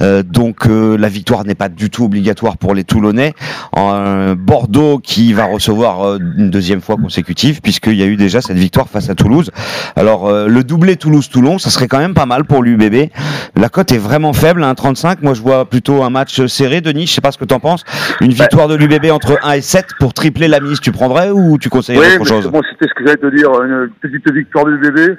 [0.00, 3.34] Euh, donc euh, la victoire n'est pas du tout obligatoire pour les Toulonnais.
[3.76, 8.40] Euh, Bordeaux qui va recevoir euh, une deuxième fois consécutive puisqu'il y a eu déjà
[8.40, 9.50] cette victoire face à Toulouse.
[9.96, 13.10] Alors euh, le doublé Toulouse-Toulon, ça serait quand même pas mal pour l'UBB.
[13.56, 15.18] La cote est vraiment faible, 1,35.
[15.22, 16.80] Moi je vois plutôt un match serré.
[16.80, 17.84] Denis, je sais pas ce que tu en penses.
[18.20, 21.58] Une victoire de l'UBB entre 1 et 7 pour tripler la mise, tu prendrais ou
[21.58, 24.78] tu conseillerais Oui, autre chose c'était ce que j'allais te dire, une petite victoire du
[24.78, 25.14] bébé,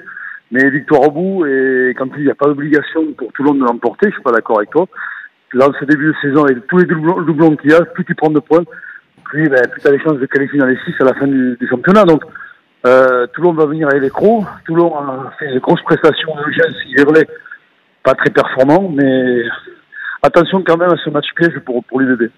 [0.50, 3.60] mais victoire au bout, et quand il n'y a pas d'obligation pour tout le monde
[3.60, 4.86] de l'emporter, je suis pas d'accord avec toi.
[5.52, 8.30] Là, ce début de saison, tous les doublons, doublons qu'il y a, plus tu prends
[8.30, 8.64] de points,
[9.30, 11.26] plus, ben, plus tu as les chances de qualifier dans les 6 à la fin
[11.26, 12.04] du, du championnat.
[12.04, 12.22] Donc,
[12.86, 14.44] euh, Toulon va venir avec les crocs.
[14.66, 17.26] Toulon a fait une grosse prestation de Eugène, il est vrai,
[18.02, 19.42] pas très performant, mais
[20.22, 22.30] attention quand même à ce match piège pour, pour l'UBB.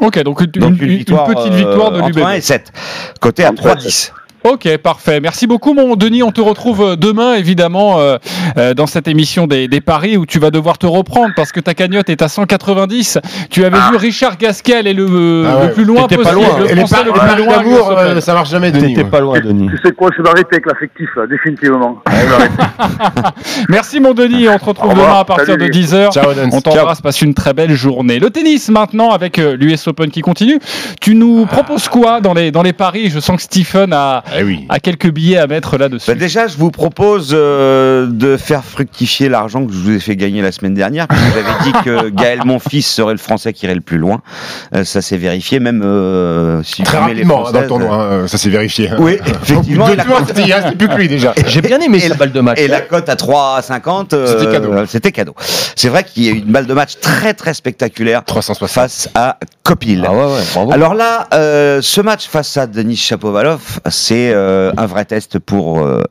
[0.00, 2.26] Ok, donc une, Donc une- une, une victoire, petite euh, victoire de entre l'UBB.
[2.26, 2.72] 1 et 7.
[3.20, 4.12] Côté à 3-10.
[4.42, 5.20] Ok, parfait.
[5.20, 6.22] Merci beaucoup, mon Denis.
[6.22, 8.16] On te retrouve euh, demain, évidemment, euh,
[8.56, 11.60] euh, dans cette émission des, des paris où tu vas devoir te reprendre parce que
[11.60, 13.18] ta cagnotte est à 190.
[13.50, 15.66] Tu avais vu Richard Gasquet aller le, euh, Ah ouais.
[15.68, 16.22] le plus loin possible.
[16.22, 16.58] pas loin.
[16.58, 18.94] Le Et les le plus loin d'amour, euh, ça marche jamais, Denis.
[18.94, 19.68] T'étais pas loin, Denis.
[19.68, 21.98] Tu sais quoi, je vais arrêter avec l'affectif, là, définitivement.
[23.68, 24.48] Merci, mon Denis.
[24.48, 25.68] On te retrouve demain à partir Salut.
[25.68, 26.12] de 10h.
[26.12, 26.30] Ciao.
[26.52, 28.18] On t'embrasse, passe une très belle journée.
[28.18, 30.58] Le tennis maintenant avec euh, l'US Open qui continue.
[31.00, 33.10] Tu nous proposes quoi dans les, dans les paris?
[33.10, 34.66] Je sens que Stephen a, Eh oui.
[34.68, 36.10] a quelques billets à mettre là-dessus.
[36.10, 40.16] Bah, déjà, je vous propose euh, de faire fructifier l'argent que je vous ai fait
[40.16, 41.08] gagner la semaine dernière.
[41.08, 44.22] Puisque j'avais dit que Gaël, mon fils, serait le Français qui irait le plus loin.
[44.74, 47.96] Euh, ça s'est vérifié, même euh, si Très vous les rapidement hein, dans le tournoi,
[47.96, 48.90] hein, ça s'est vérifié.
[48.98, 49.86] Oui, effectivement.
[49.88, 51.32] Deux restait plus que lui déjà.
[51.46, 52.58] J'ai bien aimé Et la- balle de match.
[52.60, 54.86] Et la cote à 3,50, euh, C'était cadeau.
[54.86, 55.34] C'était cadeau.
[55.74, 58.68] C'est vrai qu'il y a eu une balle de match très très spectaculaire 360.
[58.70, 60.04] face à Kopil.
[60.06, 60.72] Ah ouais, ouais, bravo.
[60.72, 65.80] Alors là, euh, ce match face à Denis Chapovalov, c'est euh, un vrai test pour
[65.80, 66.02] euh,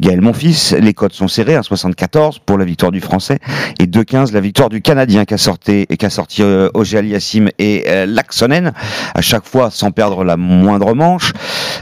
[0.00, 0.76] Gaël Monfils.
[0.80, 3.38] Les codes sont serrés, 1,74 pour la victoire du Français
[3.78, 7.84] et 2,15 la victoire du Canadien qui a sorti, qui a sorti euh, Aliassime et
[7.86, 8.72] euh, Laxonen,
[9.14, 11.32] à chaque fois sans perdre la moindre manche.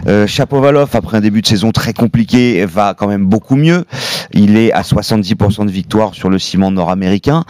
[0.06, 3.84] Euh, Chapovalov, après un début de saison très compliqué, va quand même beaucoup mieux.
[4.32, 7.44] Il est à 70% de victoire sur le ciment nord-américain.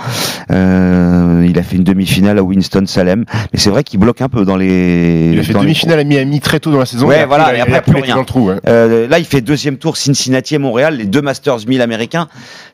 [0.51, 4.45] Euh, il a fait une demi-finale à Winston-Salem, mais c'est vrai qu'il bloque un peu
[4.45, 5.31] dans les.
[5.33, 7.07] Il a fait les demi-finale à Miami très tôt dans la saison.
[7.07, 8.16] Ouais, et après, voilà, et plus rien.
[8.17, 8.51] Dans le trou.
[8.67, 12.29] euh, là, il fait deuxième tour Cincinnati et Montréal, les deux Masters 1000 américains.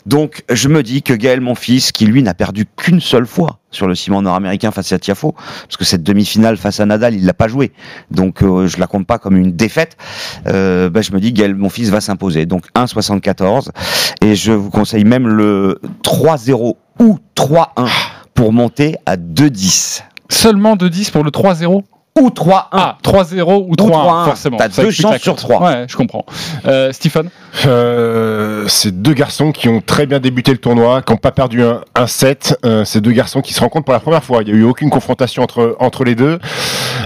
[0.07, 3.59] Donc, je me dis que Gaël, mon fils, qui lui n'a perdu qu'une seule fois
[3.71, 7.25] sur le ciment nord-américain face à Tiafo, parce que cette demi-finale face à Nadal, il
[7.25, 7.73] l'a pas joué.
[8.11, 9.97] Donc, euh, je la compte pas comme une défaite.
[10.47, 12.47] Euh, ben, je me dis Gaël, mon fils, va s'imposer.
[12.47, 13.71] Donc, 1,74.
[14.21, 17.89] Et je vous conseille même le 3-0 ou 3-1
[18.35, 20.03] pour monter à 2-10.
[20.29, 21.83] Seulement de 10 pour le 3-0
[22.21, 22.65] Ou 3-1.
[22.73, 24.57] Ah, 3-0 ou 3-1, 3-1, forcément.
[24.59, 25.41] t'as deux chances sur cote.
[25.41, 25.63] trois.
[25.63, 26.27] Ouais, je comprends.
[26.67, 27.31] Euh, Stephen
[27.67, 31.63] Euh, c'est deux garçons qui ont très bien débuté le tournoi, qui n'ont pas perdu
[31.63, 32.59] un, un set.
[32.65, 34.43] Euh, c'est deux garçons qui se rencontrent pour la première fois.
[34.43, 36.39] Il n'y a eu aucune confrontation entre, entre les deux.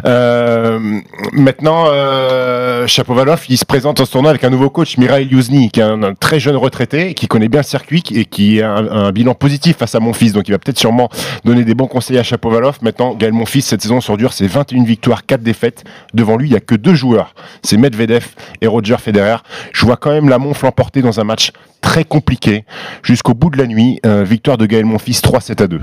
[0.04, 0.78] Euh,
[1.32, 1.86] maintenant,
[2.86, 5.84] Chapovalov, il se présente dans ce tournoi avec un nouveau coach, Mirail Yuzny, qui est
[5.84, 9.34] un, très jeune retraité, qui connaît bien le circuit et qui a un, un bilan
[9.34, 10.32] positif face à mon fils.
[10.32, 11.08] Donc il va peut-être sûrement
[11.44, 12.78] donner des bons conseils à Chapovalov.
[12.82, 15.84] Maintenant, Gaël Monfils, cette saison sur dur, c'est 21 victoires, 4 défaites.
[16.14, 17.34] Devant lui, il n'y a que deux joueurs.
[17.62, 18.26] C'est Medvedev
[18.60, 19.36] et Roger Federer.
[19.72, 22.64] Je vois quand même la Monf l'emporter dans un match très compliqué
[23.02, 24.00] jusqu'au bout de la nuit.
[24.06, 25.80] Euh, victoire de Gaël Monfils 3-7 à 2.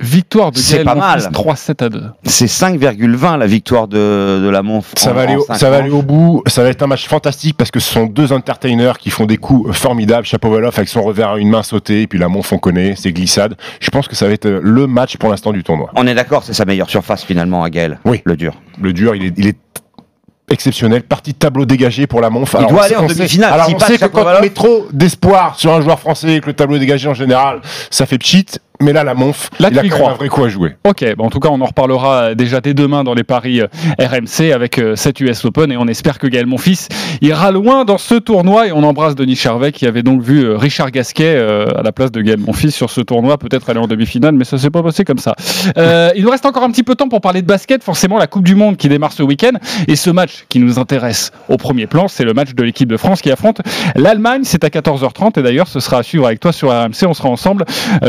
[0.00, 1.32] Victoire de C'est Gaël pas Monfils, mal.
[1.32, 2.04] 3-7 à 2.
[2.22, 4.92] C'est 5,20 la victoire de, de la Monf.
[4.96, 5.86] Ça en- va, aller en au, cinq ça va manches.
[5.86, 6.42] aller au bout.
[6.46, 9.38] Ça va être un match fantastique parce que ce sont deux entertainers qui font des
[9.38, 10.24] coups formidables.
[10.24, 13.12] Chapovalov avec son revers à une main sautée, et puis la Monf on connaît, ses
[13.12, 13.56] glissades.
[13.80, 15.90] Je pense que ça va être euh, le match pour l'instant du tournoi.
[15.96, 17.98] On est d'accord, c'est sa meilleure surface finalement à Gaël.
[18.04, 18.20] Oui.
[18.24, 18.54] Le dur.
[18.80, 19.58] Le dur, il est, il est
[20.50, 21.02] exceptionnel.
[21.02, 22.54] Partie de tableau dégagé pour la Monf.
[22.60, 23.52] Il doit on aller sait- en demi-finale.
[23.52, 26.46] Alors on sait que quand on met trop d'espoir sur un joueur français et que
[26.46, 28.46] le tableau est dégagé en général, ça fait pchit.
[28.80, 30.10] Mais là, la Monf, Là, il a crois.
[30.10, 30.76] un vrai coup à jouer.
[30.86, 33.66] Ok, bon, en tout cas, on en reparlera déjà dès demain dans les paris euh,
[33.98, 36.86] RMC avec euh, cette US Open et on espère que Gaël Monfils
[37.20, 40.56] ira loin dans ce tournoi et on embrasse Denis Charvet qui avait donc vu euh,
[40.56, 44.34] Richard Gasquet à la place de Gaël Monfils sur ce tournoi, peut-être aller en demi-finale,
[44.34, 45.34] mais ça s'est pas passé comme ça.
[45.76, 48.16] Euh, il nous reste encore un petit peu de temps pour parler de basket, forcément
[48.18, 49.52] la Coupe du Monde qui démarre ce week-end
[49.88, 52.96] et ce match qui nous intéresse au premier plan, c'est le match de l'équipe de
[52.96, 53.60] France qui affronte
[53.96, 57.14] l'Allemagne, c'est à 14h30 et d'ailleurs ce sera à suivre avec toi sur RMC, on
[57.14, 57.64] sera ensemble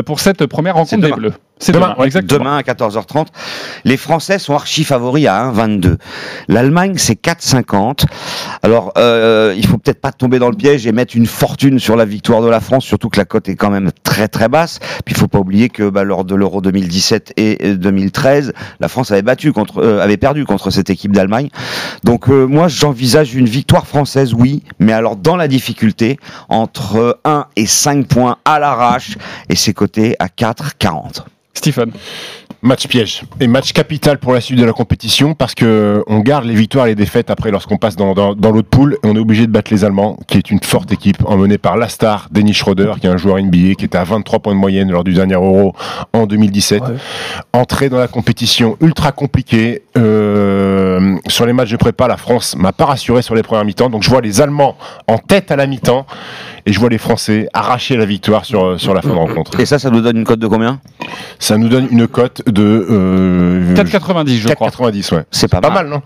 [0.06, 1.18] pour cette première première rencontre C'est des demain.
[1.18, 1.34] Bleus.
[1.62, 2.40] C'est demain, ouais, exactement.
[2.40, 3.28] demain à 14h30.
[3.84, 5.98] Les Français sont archi favoris à 1,22.
[6.48, 8.06] L'Allemagne, c'est 4,50.
[8.64, 11.98] Alors, euh, il faut peut-être pas tomber dans le piège et mettre une fortune sur
[11.98, 14.80] la victoire de la France, surtout que la cote est quand même très très basse.
[15.04, 18.88] Puis il faut pas oublier que bah, lors de l'Euro 2017 et euh, 2013, la
[18.88, 21.50] France avait battu contre, euh, avait perdu contre cette équipe d'Allemagne.
[22.06, 27.48] Donc euh, moi, j'envisage une victoire française, oui, mais alors dans la difficulté, entre 1
[27.58, 29.18] et 5 points à l'arrache,
[29.50, 31.24] et c'est coté à 4,40.
[31.54, 31.92] Stephen.
[32.62, 36.44] Match piège et match capital pour la suite de la compétition parce que on garde
[36.44, 39.16] les victoires et les défaites après lorsqu'on passe dans, dans, dans l'autre poule et on
[39.16, 42.28] est obligé de battre les Allemands qui est une forte équipe emmenée par la star
[42.32, 45.06] Dennis Schroeder qui est un joueur NBA qui était à 23 points de moyenne lors
[45.06, 45.74] du dernier Euro
[46.12, 46.84] en 2017
[47.54, 50.29] entrée dans la compétition ultra compliquée euh,
[51.28, 54.04] sur les matchs de prépa la France m'a pas rassuré sur les premières mi-temps donc
[54.04, 54.78] je vois les Allemands
[55.08, 56.06] en tête à la mi-temps
[56.66, 59.60] et je vois les Français arracher la victoire sur, sur la fin de rencontre.
[59.60, 60.80] Et ça, ça nous donne une cote de combien?
[61.40, 64.70] Ça nous donne une cote de euh, 4,90 je crois.
[64.70, 65.24] 4,90 ouais.
[65.32, 66.02] C'est pas, Pas mal, non?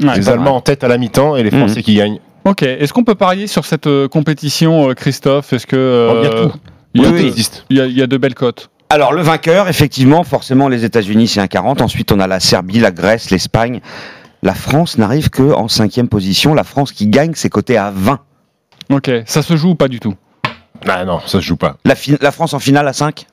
[0.00, 2.20] Ouais, Les Allemands en tête à la mi-temps et les Français qui gagnent.
[2.44, 2.62] Ok.
[2.62, 5.52] Est-ce qu'on peut parier sur cette euh, compétition, euh, Christophe?
[5.52, 6.52] Est-ce que euh, Oh, il y a tout.
[6.94, 7.48] il y Oui, oui.
[7.76, 8.70] y a- il y a de belles cotes.
[8.88, 11.80] Alors le vainqueur, effectivement, forcément les États-Unis c'est un 40.
[11.82, 13.80] Ensuite on a la Serbie, la Grèce, l'Espagne.
[14.42, 16.54] La France n'arrive que en cinquième position.
[16.54, 18.20] La France qui gagne, c'est coté à 20.
[18.90, 19.10] Ok.
[19.26, 20.14] Ça se joue ou pas du tout?
[20.86, 21.78] Ah non, ça se joue pas.
[21.84, 23.26] La, la France en finale à 5 Pff,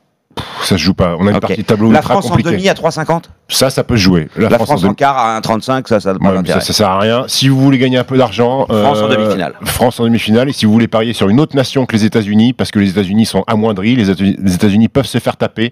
[0.62, 1.16] Ça se joue pas.
[1.20, 3.84] On a une partie de tableau La ultra France en demi à 3,50 Ça, ça
[3.84, 4.30] peut se jouer.
[4.38, 7.26] La, France, en, quart à 1,35, ça, ça Ouais, ça, ça sert à rien.
[7.28, 9.54] Si vous voulez gagner un peu d'argent, euh, France en demi-finale.
[9.66, 10.50] France en demi-finale.
[10.50, 12.90] Et si vous voulez parier sur une autre nation que les États-Unis, parce que les
[12.90, 15.72] États-Unis sont amoindris, les États- les États-Unis peuvent se faire taper.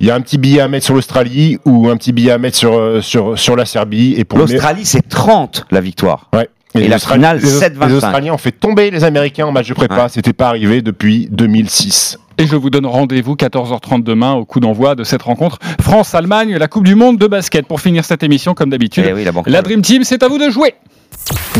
[0.00, 2.38] Il y a un petit billet à mettre sur l'Australie ou un petit billet à
[2.38, 4.14] mettre sur euh, sur sur la Serbie.
[4.16, 6.28] Et pour L'Australie c'est 30 la victoire.
[6.34, 6.48] Ouais.
[6.74, 7.88] Et la finale, les Aus- 7-25.
[7.88, 10.08] Les Australiens ont fait tomber les Américains en match de prépa.
[10.08, 12.18] C'était pas arrivé depuis 2006.
[12.40, 16.68] Et je vous donne rendez-vous 14h30 demain au coup d'envoi de cette rencontre France-Allemagne, la
[16.68, 17.66] Coupe du Monde de basket.
[17.66, 20.28] Pour finir cette émission, comme d'habitude, Eh oui, la banque la Dream Team, c'est à
[20.28, 20.74] vous de jouer.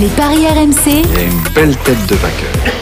[0.00, 2.72] Les paris RMC, Il y a une belle tête de vainqueur.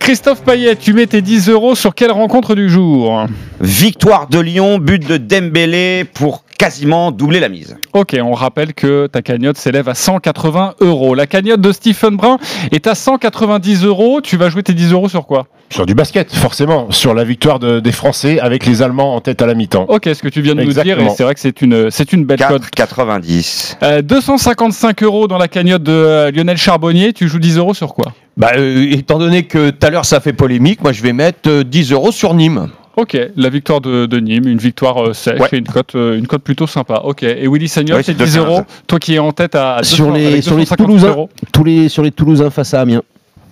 [0.00, 3.26] Christophe Payet, tu mets tes 10 euros sur quelle rencontre du jour?
[3.60, 7.78] Victoire de Lyon, but de Dembélé pour quasiment doubler la mise.
[7.94, 11.14] Ok, on rappelle que ta cagnotte s'élève à 180 euros.
[11.14, 12.36] La cagnotte de Stephen Brun
[12.70, 14.20] est à 190 euros.
[14.20, 15.46] Tu vas jouer tes 10 euros sur quoi?
[15.70, 16.90] Sur du basket, forcément.
[16.90, 19.86] Sur la victoire de- des Français avec les Allemands en tête à la mi-temps.
[19.88, 22.12] Ok, ce que tu viens de nous dire, et c'est vrai que c'est une, c'est
[22.12, 22.62] une belle cote.
[22.76, 23.76] 4,90.
[23.82, 27.14] Euh, 255 euros dans la cagnotte de euh, Lionel Charbonnier.
[27.14, 28.12] Tu joues 10 euros sur quoi?
[28.36, 31.48] Bah, euh, étant donné que tout à l'heure ça fait polémique, moi je vais mettre
[31.48, 32.68] euh, 10 euros sur Nîmes.
[32.96, 35.48] Ok, la victoire de, de Nîmes, une victoire euh, sèche Ouais.
[35.52, 37.00] et une cote, euh, une cote plutôt sympa.
[37.04, 38.58] Ok, et Willy Sagnol, Oui, c'est c'est 10 euros.
[38.60, 38.64] 2,15.
[38.88, 41.30] Toi qui es en tête à 200, Sur les, avec sur les 250 Toulousains, euros.
[41.52, 43.02] tous les, sur les Toulousains face à Amiens.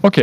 [0.02, 0.22] Ok.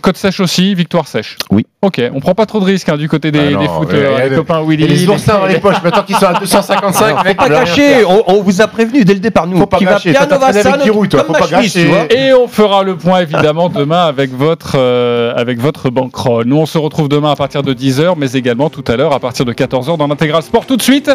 [0.00, 1.36] Cote sèche aussi, victoire sèche.
[1.50, 1.66] Oui.
[1.84, 4.24] Ok, on prend pas trop de risques hein, du côté des, Ah non, des ouais,
[4.24, 4.36] les ouais.
[4.36, 4.84] copains Willy.
[4.84, 7.66] Et les oursins dans les poches, maintenant qu'ils sont à 255, Alors, faut mec, pas
[7.66, 8.08] faire.
[8.08, 9.48] on, on vous a prévenu dès le départ.
[9.48, 10.28] Nous, Faut pas gâcher, va
[10.84, 11.86] Giroud, toi, faut pas gâcher.
[11.86, 12.04] vois.
[12.12, 16.44] Et on fera le point évidemment demain avec votre, euh, avec votre bankroll.
[16.46, 19.18] Nous on se retrouve demain à partir de 10h, mais également tout à l'heure à
[19.18, 20.66] partir de 14h dans l'intégral sport.
[20.66, 21.10] Tout de suite,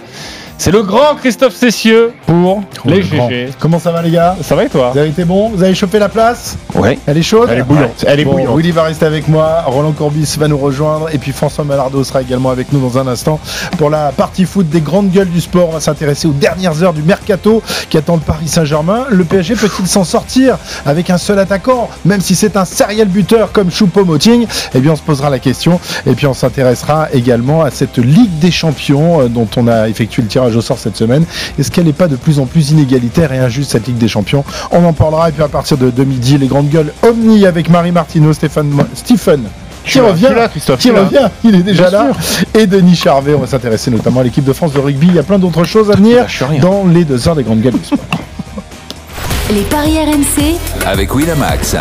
[0.58, 3.30] c'est le grand Christophe Cessieux pour les Grand.
[3.30, 3.52] GG.
[3.58, 4.36] Comment ça va les gars?
[4.42, 4.90] Ça va et toi?
[4.92, 5.48] Vous avez été bon?
[5.48, 6.58] Vous avez chauffé la place?
[6.76, 7.00] Ouais.
[7.08, 7.48] Elle est chaude?
[7.50, 8.58] Elle est bouillante, elle est bouillante.
[8.58, 12.22] Willy va rester avec moi, Roland Courbis va nous rejoindre et puis François Malardo sera
[12.22, 13.40] également avec nous dans un instant
[13.78, 15.70] pour la partie foot des grandes gueules du sport.
[15.70, 19.06] On va s'intéresser aux dernières heures du mercato qui attend le Paris Saint-Germain.
[19.10, 23.52] Le PSG peut-il s'en sortir avec un seul attaquant, même si c'est un serial buteur
[23.52, 24.48] comme Choupo-Moting?
[24.74, 28.40] Eh bien, on se posera la question et puis on s'intéressera également à cette Ligue
[28.40, 31.26] des Champions euh, dont on a effectué le tirage au sort cette semaine.
[31.60, 34.44] Est-ce qu'elle n'est pas de plus en plus inégalitaire et injuste cette Ligue des Champions?
[34.72, 37.92] On en parlera et puis à partir de, midi, les grandes gueules Omni avec Marie
[37.92, 39.44] Martineau, Stéphane, Stephen.
[39.88, 42.12] Qui revient, là, Christophe, qui revient, il est déjà là.
[42.54, 45.08] Et Denis Charvet, on va s'intéresser notamment à l'équipe de France de rugby.
[45.08, 46.26] Il y a plein d'autres choses à venir
[46.62, 48.00] dans les deux heures des grandes gueules du sport.
[49.54, 51.76] les paris RMC, Avec Winamax.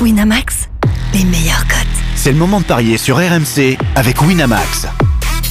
[0.00, 0.68] Winamax,
[1.12, 1.78] les meilleurs cotes.
[2.16, 4.86] C'est le moment de parier sur RMC avec Winamax.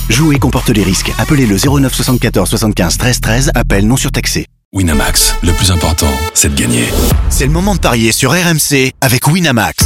[0.10, 1.14] Jouer comporte les risques.
[1.18, 3.52] Appelez le 09 74 75 13 13.
[3.56, 4.48] Appel non surtaxé.
[4.74, 6.86] Winamax, le plus important, c'est de gagner.
[7.30, 9.86] C'est le moment de parier sur RMC avec Winamax.